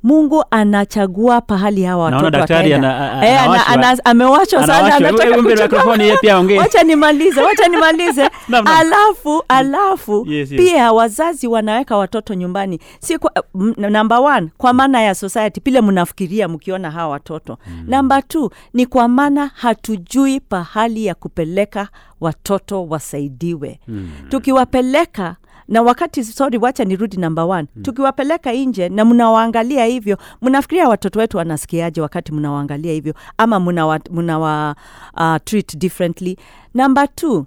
Mungu 0.03 0.43
anachagua 0.51 1.41
pahali 1.41 1.83
hawa 1.83 2.03
watoto 2.03 2.37
Eh, 2.63 2.75
ana- 2.75 3.21
anawashwa. 3.21 3.67
ana- 3.67 4.05
amewachwa 4.05 4.61
sana 4.67 4.73
Anawashwa. 4.75 4.97
anataka 5.07 5.23
Hebu 5.29 5.41
mpe 5.41 5.49
kuchukua- 5.51 5.63
mikrofoni 5.67 6.03
yeye 6.03 6.17
pia 6.17 6.39
nimalize 6.83 7.41
wacha 7.41 7.67
nimalize 7.67 8.21
no, 8.49 8.61
no. 8.61 8.71
alafu 8.79 9.43
alafu 9.47 10.25
Yes, 10.27 10.51
yes. 10.51 10.61
pia 10.61 10.91
wazazi 10.93 11.47
wanaweka 11.47 11.97
watoto 11.97 12.33
nyumbani 12.33 12.79
si 12.99 13.17
kwa, 13.17 13.31
namba 13.77 14.19
one 14.19 14.49
kwa 14.57 14.73
maana 14.73 15.01
ya 15.01 15.15
society 15.15 15.61
pile 15.61 15.81
mnafikiria 15.81 16.47
mkiona 16.47 16.91
hawa 16.91 17.09
watoto 17.11 17.57
mm. 17.67 17.83
namba 17.87 18.21
two 18.21 18.51
ni 18.73 18.85
kwa 18.85 19.07
maana 19.07 19.51
hatujui 19.55 20.39
pahali 20.39 21.05
ya 21.05 21.15
kupeleka 21.15 21.87
watoto 22.21 22.85
wasaidiwe 22.87 23.79
mm. 23.87 24.09
tukiwapeleka 24.29 25.35
na 25.69 25.81
wakati 25.81 26.23
sorry 26.23 26.57
wacha 26.57 26.85
nirudi 26.85 27.17
namba 27.17 27.45
one 27.45 27.67
hmm. 27.73 27.83
tukiwapeleka 27.83 28.51
nje 28.53 28.89
na 28.89 29.05
mnawaangalia 29.05 29.85
hivyo 29.85 30.17
mnafikiria 30.41 30.89
watoto 30.89 31.19
wetu 31.19 31.37
wanasikiaje 31.37 32.01
wakati 32.01 32.31
mnawaangalia 32.31 32.93
hivyo 32.93 33.13
ama 33.37 33.59
mnawa, 33.59 33.99
mnawa 34.11 34.75
uh, 35.17 35.35
treat 35.45 35.77
differently 35.77 36.37
Namba 36.73 37.07
two 37.07 37.45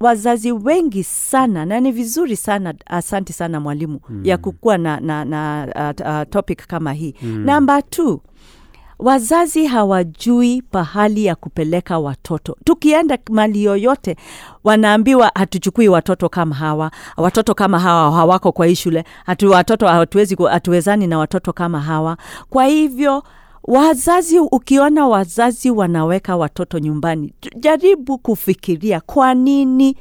wazazi 0.00 0.52
wengi 0.52 1.04
sana 1.04 1.64
na 1.64 1.80
ni 1.80 1.92
vizuri 1.92 2.36
sana 2.36 2.74
asante 2.86 3.32
sana 3.32 3.60
mwalimu 3.60 4.00
mm. 4.08 4.20
ya 4.24 4.38
kukuwa 4.38 4.78
na, 4.78 5.00
na, 5.00 5.24
na 5.24 5.66
uh, 6.00 6.06
uh, 6.06 6.22
topic 6.30 6.66
kama 6.66 6.92
hii 6.92 7.14
mm. 7.22 7.44
namba 7.44 7.82
wazazi 8.98 9.66
hawajui 9.66 10.62
pahali 10.62 11.24
ya 11.24 11.34
kupeleka 11.34 11.98
watoto. 11.98 12.56
Tukienda 12.64 13.18
mali 13.30 13.64
yoyote 13.64 14.16
wanaambiwa 14.64 15.30
hatuchukui 15.34 15.88
watoto 15.88 16.28
kama 16.28 16.54
hawa. 16.54 16.90
Watoto 17.16 17.54
kama 17.54 17.78
hawa 17.78 18.12
hawako 18.12 18.52
kwa 18.52 18.66
hii 18.66 18.74
shule. 18.74 19.04
Hatu 19.26 19.50
watoto 19.50 19.86
hatuwezi 19.86 20.36
hatuwezani 20.50 21.06
na 21.06 21.18
watoto 21.18 21.52
kama 21.52 21.80
hawa. 21.80 22.16
Kwa 22.50 22.64
hivyo 22.66 23.22
wazazi 23.64 24.38
ukiona 24.38 25.06
wazazi 25.08 25.70
wanaweka 25.70 26.36
watoto 26.36 26.78
nyumbani 26.78 27.32
jaribu 27.56 28.18
kufikiria 28.18 29.00
kwa 29.00 29.34
nini 29.34 29.96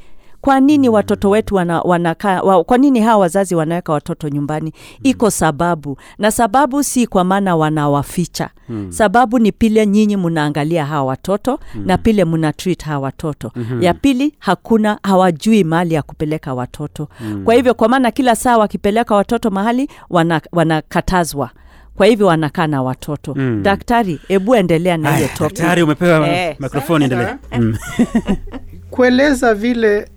kwa 0.47 0.59
nini 0.59 0.89
watoto 0.89 1.29
wetu 1.29 1.55
wana, 1.55 1.81
wanakaa 1.81 2.41
wa, 2.41 2.63
kwa 2.63 2.77
nini 2.77 2.99
hawa 2.99 3.17
wazazi 3.17 3.55
wanaweka 3.55 3.93
watoto 3.93 4.29
nyumbani 4.29 4.73
iko 5.03 5.29
sababu 5.31 5.97
na 6.17 6.31
sababu 6.31 6.83
si 6.83 7.07
kwa 7.07 7.23
maana 7.23 7.55
wanawaficha 7.55 8.49
hmm. 8.67 8.91
sababu 8.91 9.39
ni 9.39 9.51
pile 9.51 9.87
nyinyi 9.87 10.17
mnaangalia 10.17 10.85
hawa 10.85 11.03
watoto 11.05 11.59
hmm. 11.73 11.85
na 11.87 11.97
pile 11.97 12.25
mna 12.25 12.53
treat 12.53 12.83
hawa 12.83 12.99
watoto 12.99 13.49
hmm. 13.49 13.83
ya 13.83 13.93
pili 13.93 14.33
hakuna 14.39 14.99
hawajui 15.03 15.63
mahali 15.63 15.93
ya 15.93 16.01
kupeleka 16.01 16.53
watoto 16.53 17.07
hmm. 17.17 17.43
kwa 17.43 17.53
hivyo 17.55 17.73
kwa 17.73 17.87
maana 17.89 18.11
kila 18.11 18.35
saa 18.35 18.57
wakipeleka 18.57 19.15
watoto 19.15 19.49
mahali 19.49 19.89
wana- 20.09 20.41
wanakatazwa 20.51 21.49
kwa 21.95 22.05
hivyo 22.05 22.27
wanakaa 22.27 22.67
na 22.67 22.81
watoto 22.83 23.33
mm. 23.35 23.63
daktari 23.63 24.19
hebu 24.27 24.55
endelea 24.55 24.97
na 24.97 25.15
hiyo 25.15 25.27
topic. 25.27 25.57
daktari 25.57 25.83
umepewa 25.83 26.29
Eh. 26.29 26.55
mikrofoni 26.59 27.03
endelea 27.03 27.37
mm. 27.57 27.77
kueleza 28.91 29.53
vile 29.53 30.07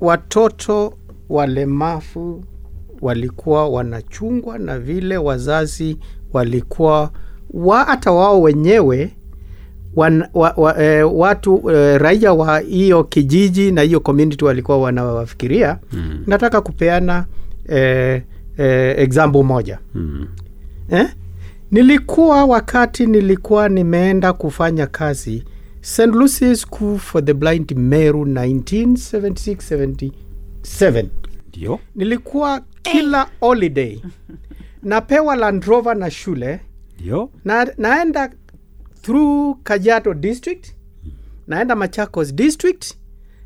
watoto 0.00 0.94
walemavu 1.28 2.44
walikuwa 3.00 3.68
wanachungwa 3.68 4.58
na 4.58 4.78
vile 4.78 5.16
wazazi 5.16 5.96
walikuwa 6.32 7.10
wa 7.50 7.84
hata 7.84 8.12
wao 8.12 8.42
wenyewe 8.42 9.10
wan, 9.96 10.24
wa, 10.34 10.52
wa, 10.56 10.82
e, 10.82 11.02
watu 11.02 11.70
e, 11.70 11.98
raia 11.98 12.32
wa 12.32 12.58
hiyo 12.58 13.04
kijiji 13.04 13.72
na 13.72 13.82
hiyo 13.82 14.00
community 14.00 14.44
walikuwa 14.44 14.78
wanawafikiria 14.78 15.78
mm. 15.92 16.22
nataka 16.26 16.60
kupeana 16.60 17.26
e, 17.68 17.78
e, 18.58 18.94
example 19.02 19.42
moja 19.42 19.78
Mm. 19.94 20.26
eh? 20.90 21.08
nilikuwa 21.70 22.44
wakati 22.44 23.06
nilikuwa 23.06 23.68
nimeenda 23.68 24.32
kufanya 24.32 24.86
kazi 24.86 25.44
st 25.86 26.06
lucie 26.14 26.56
school 26.56 26.98
for 26.98 27.24
the 27.24 27.34
blind 27.34 27.76
meru 27.76 28.24
1976-77 28.24 31.06
ndio. 31.48 31.80
Nilikuwa 31.94 32.60
kila 32.82 33.28
holiday. 33.40 34.00
Napewa 34.82 35.36
Land 35.36 35.64
Rover 35.64 35.96
na 35.96 36.10
shule. 36.10 36.60
Ndio. 37.00 37.30
Na, 37.44 37.72
naenda 37.78 38.32
through 39.02 39.56
kajiado 39.62 40.14
district. 40.14 40.66
Naenda 41.46 41.76
machakos 41.76 42.34
district. 42.34 42.94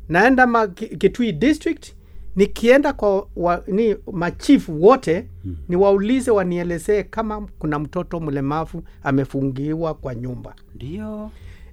Naenda 0.09 0.47
ma, 0.47 0.67
kitui 0.67 1.31
district. 1.31 1.93
Nikienda 2.35 2.93
kwa 2.93 3.27
wa, 3.35 3.63
ni 3.67 3.95
machifu 4.11 4.83
wote 4.83 5.27
hmm. 5.43 5.55
niwaulize 5.69 6.31
wanielezee 6.31 7.03
kama 7.03 7.47
kuna 7.59 7.79
mtoto 7.79 8.19
mlemavu 8.19 8.83
amefungiwa 9.03 9.93
kwa 9.93 10.15
nyumba. 10.15 10.55
Ndio 10.75 11.31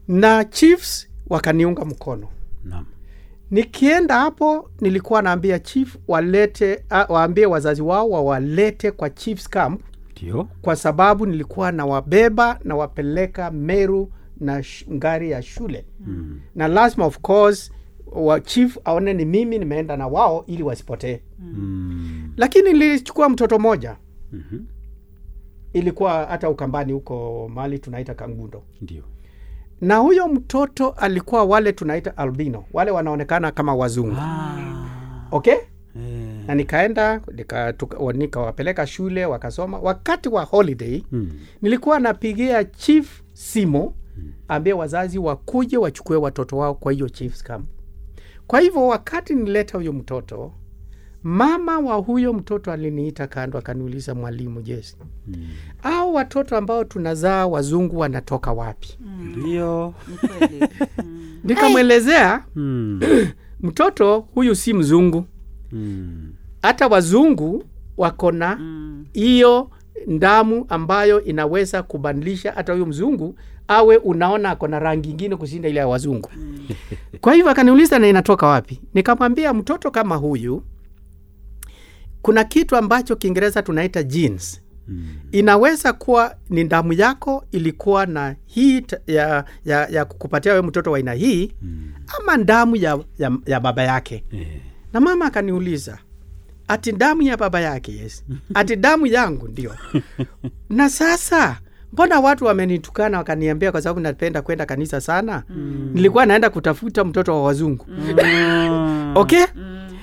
na 0.09 0.45
chiefs 0.45 1.09
wakaniunga 1.29 1.85
mkono. 1.85 2.29
Naam. 2.65 2.87
Nikienda 3.51 4.19
hapo 4.19 4.71
nilikuwa 4.81 5.23
naambia 5.23 5.59
chief 5.59 5.97
walete 6.09 6.85
uh, 6.91 7.11
waambie 7.11 7.47
wazazi 7.47 7.83
wao 7.83 8.11
wawalete 8.11 8.91
kwa 8.91 9.11
chiefs 9.11 9.49
camp. 9.49 9.81
Ndio. 10.13 10.49
Kwa 10.63 10.77
sababu 10.77 11.27
nilikuwa 11.27 11.73
nawabeba 11.73 12.61
nawapeleka 12.65 13.51
meru 13.51 14.13
na 14.41 14.65
ngari 14.93 15.31
ya 15.31 15.43
shule. 15.43 15.85
Mm. 16.01 16.41
na 16.55 16.69
lazima 16.69 17.05
of 17.07 17.19
course 17.19 17.73
wa 18.13 18.41
chief 18.41 18.79
aone 18.85 19.15
ni 19.15 19.25
mimi 19.25 19.59
nimeenda 19.59 19.97
na 19.97 20.07
wao 20.07 20.45
ili 20.47 20.63
wasipotee. 20.63 21.21
Mm. 21.39 22.33
lakini 22.37 22.73
nilichukua 22.73 23.29
mtoto 23.29 23.59
moja 23.59 23.97
Mhm. 24.33 24.59
ilikuwa 25.73 26.27
hata 26.27 26.51
ukambani 26.51 26.93
huko 26.93 27.49
mali 27.55 27.79
tunaita 27.79 28.15
kangundo. 28.15 28.63
Ndio 28.81 29.03
na 29.81 29.97
huyo 29.97 30.29
mtoto 30.29 30.91
alikuwa 30.91 31.45
wale 31.45 31.73
tunaita 31.73 32.17
albino 32.17 32.65
wale 32.73 32.91
wanaonekana 32.91 33.51
kama 33.51 33.75
wazungu. 33.75 34.17
Okay? 35.31 35.55
Eh. 35.55 36.45
na 36.47 36.55
nikaenda 36.55 37.17
nika- 37.19 38.13
nikawapeleka 38.13 38.87
shule 38.87 39.27
wakasoma. 39.27 39.79
Wakati 39.79 40.29
wa 40.29 40.43
holiday 40.45 41.03
hmm. 41.11 41.31
nilikuwa 41.63 41.99
napigia 41.99 42.65
chief 42.65 43.23
simo 43.33 43.95
ambie 44.49 44.73
wazazi 44.73 45.19
wakuje 45.19 45.77
wachukue 45.77 46.17
watoto 46.17 46.57
wao 46.57 46.75
kwa 46.75 46.93
hiyo 46.93 47.09
chiefs 47.09 47.43
camp 47.43 47.67
kwa 48.47 48.61
hivyo 48.61 48.87
wakati 48.87 49.35
nileta 49.35 49.79
huyo 49.79 49.93
mtoto 49.93 50.53
mama 51.23 51.79
wa 51.79 51.97
huyo 51.97 52.33
mtoto 52.33 52.73
aliniita 52.73 53.27
kando 53.27 53.59
akaniuliza 53.59 54.15
mwalimu 54.15 54.63
jesi 54.63 54.97
mm. 55.27 55.35
au 55.83 56.15
watoto 56.15 56.57
ambao 56.57 56.85
tunazaa 56.85 57.47
wazungu 57.47 57.99
wanatoka 57.99 58.53
wapi? 58.53 58.99
Ndio. 59.37 59.95
Nikamwelezea 61.45 62.45
mm. 62.57 63.01
mtoto 63.61 64.19
huyu 64.35 64.55
si 64.55 64.75
mzungu. 64.75 65.25
Mm. 65.73 66.33
hata 66.63 66.87
wazungu 66.87 67.65
wako 67.97 68.33
na 68.33 68.61
hiyo 69.13 69.71
ndamu 70.07 70.67
ambayo 70.69 71.25
inaweza 71.25 71.83
kubadilisha 71.83 72.53
hata 72.53 72.73
huyo 72.73 72.87
mzungu 72.87 73.35
awe 73.69 73.97
unaona 73.97 74.51
ako 74.51 74.69
na 74.69 74.79
rangi 74.79 75.11
ingine 75.11 75.37
kushinda 75.37 75.69
ile 75.69 75.81
ya 75.81 75.89
wazungu. 75.89 76.31
Kwa 77.21 77.35
hivyo 77.35 77.51
akaniuliza 77.51 77.99
na 77.99 78.09
inatoka 78.09 78.47
wapi? 78.47 78.81
Nikamwambia 78.95 79.55
mtoto 79.55 79.91
kama 79.91 80.17
huyu 80.17 80.63
kuna 82.23 82.45
kitu 82.45 82.77
ambacho 82.77 83.17
kiingereza 83.17 83.63
tunaita 83.63 84.03
genes. 84.03 84.61
Inaweza 85.33 85.93
kuwa 85.93 86.35
ni 86.51 86.65
damu 86.65 86.93
yako 86.93 87.45
ilikuwa 87.53 88.07
na 88.07 88.37
hii 88.47 88.83
ya, 89.07 89.45
ya, 89.65 89.87
ya 89.87 90.05
kukupatia 90.05 90.55
we 90.55 90.63
mtoto 90.63 90.91
wa 90.91 90.97
aina 90.99 91.13
hii 91.13 91.53
ama 92.21 92.39
damu 92.45 92.77
ya, 92.77 92.99
ya, 93.19 93.33
ya 93.47 93.61
baba 93.61 93.83
yake. 93.83 94.25
Eh. 94.33 94.47
na 94.93 95.01
mama 95.01 95.25
akaniuliza 95.27 95.99
ati 96.69 96.93
damu 96.93 97.23
ya 97.23 97.37
baba 97.37 97.61
yake 97.61 97.93
yes? 97.97 98.25
Ati 98.55 98.77
damu 98.77 99.07
yangu 99.07 99.49
ndio. 99.49 99.75
Na 100.71 100.91
sasa 100.91 101.59
mbona 101.93 102.21
watu 102.21 102.45
wamenitukana 102.45 103.19
wakaniambia 103.19 103.73
kwa 103.73 103.83
sababu 103.83 104.01
napenda 104.01 104.43
kwenda 104.43 104.67
kanisa 104.67 105.01
sana? 105.01 105.43
Mm. 105.49 105.91
nilikuwa 105.95 106.27
naenda 106.27 106.51
kutafuta 106.51 107.05
mtoto 107.05 107.33
wa 107.35 107.43
wazungu. 107.43 107.87
Mm. 107.89 109.13
okay? 109.23 109.45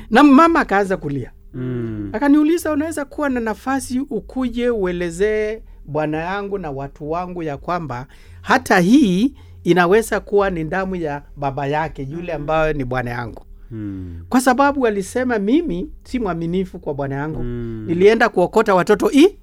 Na 0.09 0.23
mama 0.23 0.59
akaanza 0.59 0.97
kulia 0.97 1.31
Mm. 1.55 2.09
akaniuliza 2.13 2.71
unaweza 2.71 3.05
kuwa 3.05 3.29
na 3.29 3.39
nafasi 3.39 3.99
ukuje 3.99 4.69
uelezee 4.69 5.61
bwana 5.85 6.17
yangu 6.17 6.57
na 6.57 6.71
watu 6.71 7.11
wangu 7.11 7.43
ya 7.43 7.57
kwamba 7.57 8.07
hata 8.41 8.79
hii 8.79 9.33
inaweza 9.63 10.19
kuwa 10.19 10.49
ni 10.49 10.63
damu 10.63 10.95
ya 10.95 11.23
baba 11.35 11.67
yake 11.67 12.07
yule 12.11 12.33
ambayo 12.33 12.73
ni 12.73 12.85
bwana 12.85 13.11
yangu. 13.11 13.41
Mm. 13.71 14.25
kwa 14.29 14.41
sababu 14.41 14.87
alisema 14.87 15.39
mimi 15.39 15.89
si 16.03 16.19
mwaminifu 16.19 16.79
kwa 16.79 16.93
bwana 16.93 17.15
yangu. 17.15 17.43
Mm. 17.43 17.85
nilienda 17.87 18.29
kuokota 18.29 18.75
watoto 18.75 19.11
i 19.11 19.37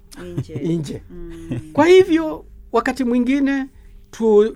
nje. 0.63 1.03
kwa 1.73 1.85
hivyo 1.85 2.45
wakati 2.71 3.03
mwingine 3.03 3.65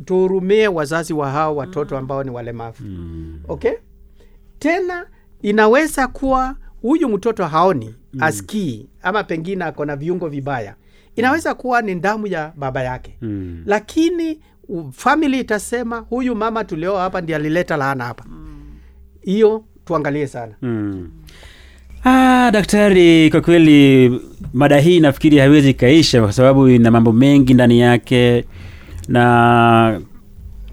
tuhurumie 0.06 0.67
wazazi 0.67 1.13
wa 1.13 1.32
hao 1.32 1.56
watoto 1.56 1.98
ambao 1.98 2.24
ni 2.24 2.30
walemavu. 2.32 2.84
Mm. 2.84 3.39
okay? 3.48 3.74
Tena 4.60 5.06
inaweza 5.41 6.08
kuwa 6.08 6.56
huyu 6.82 7.10
mtoto 7.10 7.46
haoni 7.46 7.96
mm. 8.13 8.24
askii 8.24 8.86
ama 9.02 9.24
pengine 9.24 9.63
ako 9.66 9.86
na 9.86 9.96
viungo 9.96 10.28
vibaya 10.28 10.76
inaweza 11.16 11.54
kuwa 11.54 11.82
ni 11.82 11.96
damu 11.96 12.28
ya 12.28 12.54
baba 12.56 12.84
yake 12.84 13.18
Mm. 13.22 13.63
lakini 13.66 14.40
famili 14.92 15.40
itasema 15.40 15.98
huyu 15.98 16.36
mama 16.36 16.63
tulioa 16.63 17.02
hapa 17.02 17.22
ndi 17.22 17.34
alileta 17.34 17.78
laana 17.78 18.04
hapa 18.04 18.26
hiyo 19.22 19.63
tuangalie 19.86 20.28
sana 20.28 20.54
Mm. 20.62 21.10
Ah, 22.04 22.50
daktari, 22.54 23.30
kwa 23.32 23.42
kweli 23.42 24.10
mada 24.54 24.80
hii 24.80 25.00
nafikiri 25.00 25.38
haiwezi 25.38 25.70
ikaisha 25.70 26.22
kwa 26.22 26.34
sababu 26.34 26.70
ina 26.70 26.92
mambo 26.92 27.12
mengi 27.13 27.54
ndani 27.54 27.80
yake 27.80 28.46
na 29.08 30.02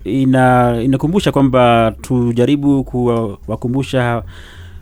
ina 0.04 0.76
inakumbusha 0.82 1.32
kwamba 1.32 1.94
tujaribu 2.00 2.84
kuwakumbusha 2.84 4.22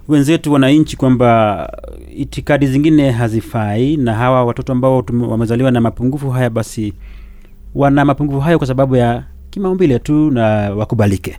wenzetu 0.09 0.53
wananchi 0.53 0.97
kwamba 0.97 1.69
itikadi 2.17 2.67
zingine 2.67 3.11
hazifai 3.11 3.97
na 3.97 4.15
hawa 4.15 4.45
watoto 4.45 4.73
ambao 4.73 5.05
wamezaliwa 5.29 5.71
na 5.71 5.81
mapungufu 5.81 6.31
haya 6.31 6.51
basi 6.51 6.93
wana 7.75 8.05
mapungufu 8.05 8.41
hayo 8.41 8.59
kwa 8.59 8.67
sababu 8.67 8.97
ya 8.97 9.25
kimaumbile 9.51 9.99
tu 9.99 10.31
na 10.31 10.45
wakubalike. 10.75 11.39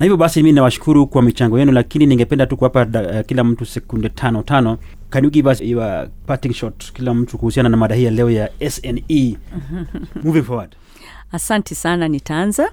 Na 0.00 0.04
hivyo 0.04 0.16
basi 0.16 0.42
mi 0.42 0.52
nawashukuru 0.52 1.06
kwa 1.06 1.22
michango 1.22 1.58
yenu 1.58 1.72
lakini 1.72 2.06
ningependa 2.06 2.46
tu 2.46 2.56
kuwapa 2.56 2.82
uh, 2.82 3.26
kila 3.26 3.44
mtu 3.44 3.66
sekunde 3.66 4.08
tano 4.08 4.42
tano. 4.42 4.78
Can 5.10 5.24
you 5.24 5.30
give 5.30 5.48
us 5.50 5.60
your 5.60 6.08
parting 6.26 6.52
shot 6.52 6.92
kila 6.92 7.14
mtu 7.14 7.38
kuhusiana 7.38 7.68
na 7.68 7.76
mada 7.76 7.94
hii 7.94 8.04
ya 8.04 8.10
leo 8.10 8.30
ya 8.30 8.50
sne 8.70 9.04
moving 10.24 10.42
forward. 10.42 10.76
Asante 11.32 11.74
sana, 11.74 12.08
nitaanza. 12.08 12.70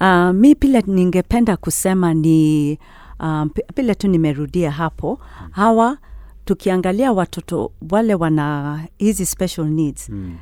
Uh, 0.00 0.30
mi 0.30 0.54
pile 0.54 0.82
ningependa 0.86 1.56
kusema 1.56 2.14
ni 2.14 2.78
um, 3.22 3.50
pile 3.74 3.94
tu 3.94 4.08
nimerudia 4.08 4.70
hapo, 4.70 5.18
hawa 5.50 5.98
tukiangalia 6.44 7.12
watoto 7.12 7.72
wale 7.90 8.14
wana 8.14 8.80
hizi 8.98 9.26
special 9.26 9.64
needs 9.66 10.08
mm. 10.08 10.36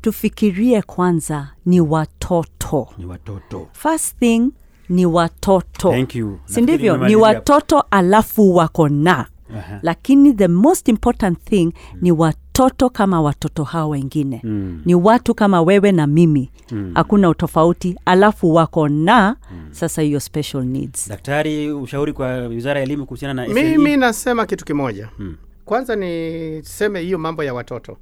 tufikirie 0.00 0.82
kwanza 0.82 1.48
ni 1.66 1.80
watoto. 1.80 2.88
ni 2.98 3.06
watoto. 3.06 3.68
First 3.72 4.18
thing 4.18 4.50
ni 4.88 5.06
watoto, 5.06 5.90
sindivyo 5.92 6.38
si 6.44 6.60
ndivyo? 6.60 6.96
Ni 6.96 7.16
watoto 7.16 7.80
alafu 7.90 8.54
wako 8.56 8.88
na. 8.88 9.26
Aha. 9.58 9.78
lakini 9.82 10.32
the 10.32 10.48
most 10.48 10.88
important 10.88 11.38
thing 11.44 11.72
ni 12.00 12.12
watoto 12.12 12.90
kama 12.90 13.20
watoto 13.22 13.64
hao 13.64 13.88
wengine. 13.88 14.40
Mm. 14.44 14.82
ni 14.84 14.94
watu 14.94 15.34
kama 15.34 15.62
wewe 15.62 15.92
na 15.92 16.06
mimi. 16.06 16.50
Hakuna 16.94 17.28
utofauti. 17.28 17.96
Alafu 18.04 18.54
wako 18.54 18.88
na 18.88 19.36
sasa 19.74 20.02
hiyo 20.02 20.20
special 20.20 20.64
needs. 20.64 21.08
Daktari 21.08 21.72
ushauri 21.72 22.12
kwa 22.12 22.36
wizara 22.36 22.80
ya 22.80 22.86
elimu 22.86 23.06
kuhusiana 23.06 23.34
na 23.34 23.46
SNE? 23.46 23.54
mimi 23.64 23.96
nasema 23.96 24.46
kitu 24.46 24.64
kimoja. 24.64 25.08
Hmm. 25.16 25.36
kwanza 25.64 25.96
niseme 25.96 27.00
hiyo 27.00 27.18
mambo 27.18 27.44
ya 27.44 27.54
watoto. 27.54 27.96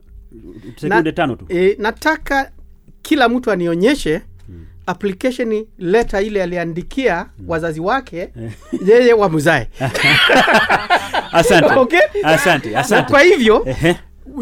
Sekunde 0.81 1.13
tano 1.13 1.37
tu. 1.37 1.45
e, 1.49 1.77
nataka 1.79 2.51
kila 3.03 3.29
mtu 3.29 3.51
anionyeshe 3.51 4.21
application 4.87 5.67
leta 5.79 6.21
ile 6.23 6.43
aliandikia 6.43 7.27
wazazi 7.47 7.81
wake 7.81 8.29
yeye 8.89 9.13
wamzae 9.13 9.69
asante. 11.33 11.75
Okay? 11.75 12.01
asante 12.25 12.71
na 12.71 12.79
asante. 12.81 13.11
kwa 13.11 13.21
hivyo 13.21 13.67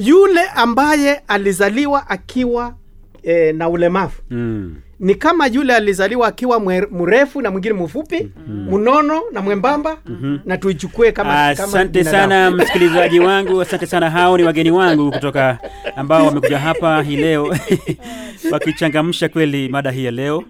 yule 0.01 0.41
ambaye 0.55 1.15
alizaliwa 1.29 2.11
akiwa 2.11 2.75
e, 3.23 3.53
na 3.53 3.69
ulemavu 3.69 4.15
Mm. 4.31 4.77
Ni 5.01 5.15
kama 5.15 5.47
yule 5.47 5.75
alizaliwa 5.75 6.29
akiwa 6.29 6.61
mrefu 6.91 7.43
na 7.43 7.51
mwingine 7.51 7.75
mfupi 7.75 8.29
mnono 8.49 9.21
na 9.33 9.43
mwembamba 9.43 9.97
na 10.45 10.57
tuichukue 10.59 11.13
kama, 11.13 11.31
kama 11.31 11.49
asante 11.49 12.05
sana 12.05 12.51
msikilizaji 12.57 13.21
wangu 13.21 13.61
asante 13.61 13.87
sana 13.87 14.11
hao 14.11 14.37
ni 14.37 14.45
wageni 14.45 14.71
wangu 14.71 15.11
kutoka 15.13 15.59
ambao 15.97 16.27
wamekuja 16.27 16.59
hapa 16.59 17.03
hii 17.03 17.17
leo 17.17 17.57
wakichangamsha 18.53 19.29
kweli 19.29 19.69
mada 19.69 19.91
hii 19.91 20.05
ya 20.05 20.11
leo. 20.11 20.45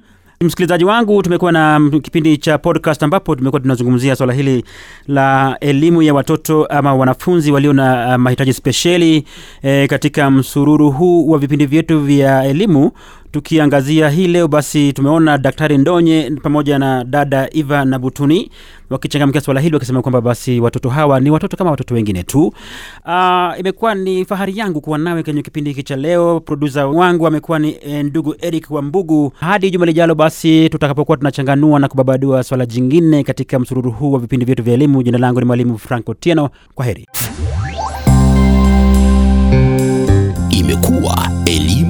Msikilizaji 0.44 0.84
wangu 0.84 1.22
tumekuwa 1.22 1.52
na 1.52 1.78
mm, 1.78 2.00
kipindi 2.00 2.36
cha 2.36 2.58
podcast 2.58 3.02
ambapo 3.02 3.36
tumekuwa 3.36 3.60
tunazungumzia 3.60 4.16
swala 4.16 4.32
hili 4.32 4.64
la 5.08 5.56
elimu 5.60 6.02
ya 6.02 6.14
watoto 6.14 6.64
ama 6.66 6.94
wanafunzi 6.94 7.52
walio 7.52 7.72
na 7.72 8.08
uh, 8.08 8.14
mahitaji 8.14 8.52
spesheli 8.52 9.24
e, 9.62 9.86
katika 9.88 10.30
msururu 10.30 10.90
huu 10.90 11.28
wa 11.30 11.38
vipindi 11.38 11.66
vyetu 11.66 12.00
vya 12.00 12.44
elimu 12.44 12.92
tukiangazia 13.32 14.08
hii 14.10 14.26
leo 14.26 14.48
basi 14.48 14.92
tumeona 14.92 15.38
daktari 15.38 15.78
ndonye 15.78 16.32
pamoja 16.42 16.78
na 16.78 17.04
dada 17.04 17.48
iva 17.52 17.84
na 17.84 17.98
butuni 17.98 18.50
wakichangamkia 18.90 19.40
swala 19.40 19.60
hili 19.60 19.74
wakisema 19.74 20.02
kwamba 20.02 20.20
basi 20.20 20.60
watoto 20.60 20.88
hawa 20.88 21.20
ni 21.20 21.30
watoto 21.30 21.56
kama 21.56 21.70
watoto 21.70 21.94
wengine 21.94 22.22
tu. 22.22 22.46
Uh, 23.06 23.58
imekuwa 23.60 23.94
ni 23.94 24.24
fahari 24.24 24.58
yangu 24.58 24.80
kuwa 24.80 24.98
nawe 24.98 25.22
kwenye 25.22 25.42
kipindi 25.42 25.70
hiki 25.70 25.82
cha 25.82 25.96
leo. 25.96 26.40
Produsa 26.40 26.86
wangu 26.86 27.26
amekuwa 27.26 27.58
ni 27.58 27.76
eh, 27.82 28.04
ndugu 28.04 28.34
eric 28.40 28.70
wambugu. 28.70 29.32
Hadi 29.40 29.70
juma 29.70 29.86
lijalo 29.86 30.14
basi 30.14 30.68
tutakapokuwa 30.68 31.16
tunachanganua 31.16 31.78
na 31.80 31.88
kubabadua 31.88 32.42
swala 32.42 32.66
jingine 32.66 33.22
katika 33.24 33.58
msururu 33.58 33.90
huu 33.90 34.12
wa 34.12 34.18
vipindi 34.18 34.44
vyetu 34.44 34.62
vya 34.62 34.74
elimu. 34.74 35.02
Jina 35.02 35.18
langu 35.18 35.40
ni 35.40 35.46
mwalimu 35.46 35.78
franco 35.78 36.14
tieno 36.14 36.50
kwa 36.74 36.84
heri. 36.84 37.06
Imekuwa 40.50 41.30
Elimu 41.46 41.89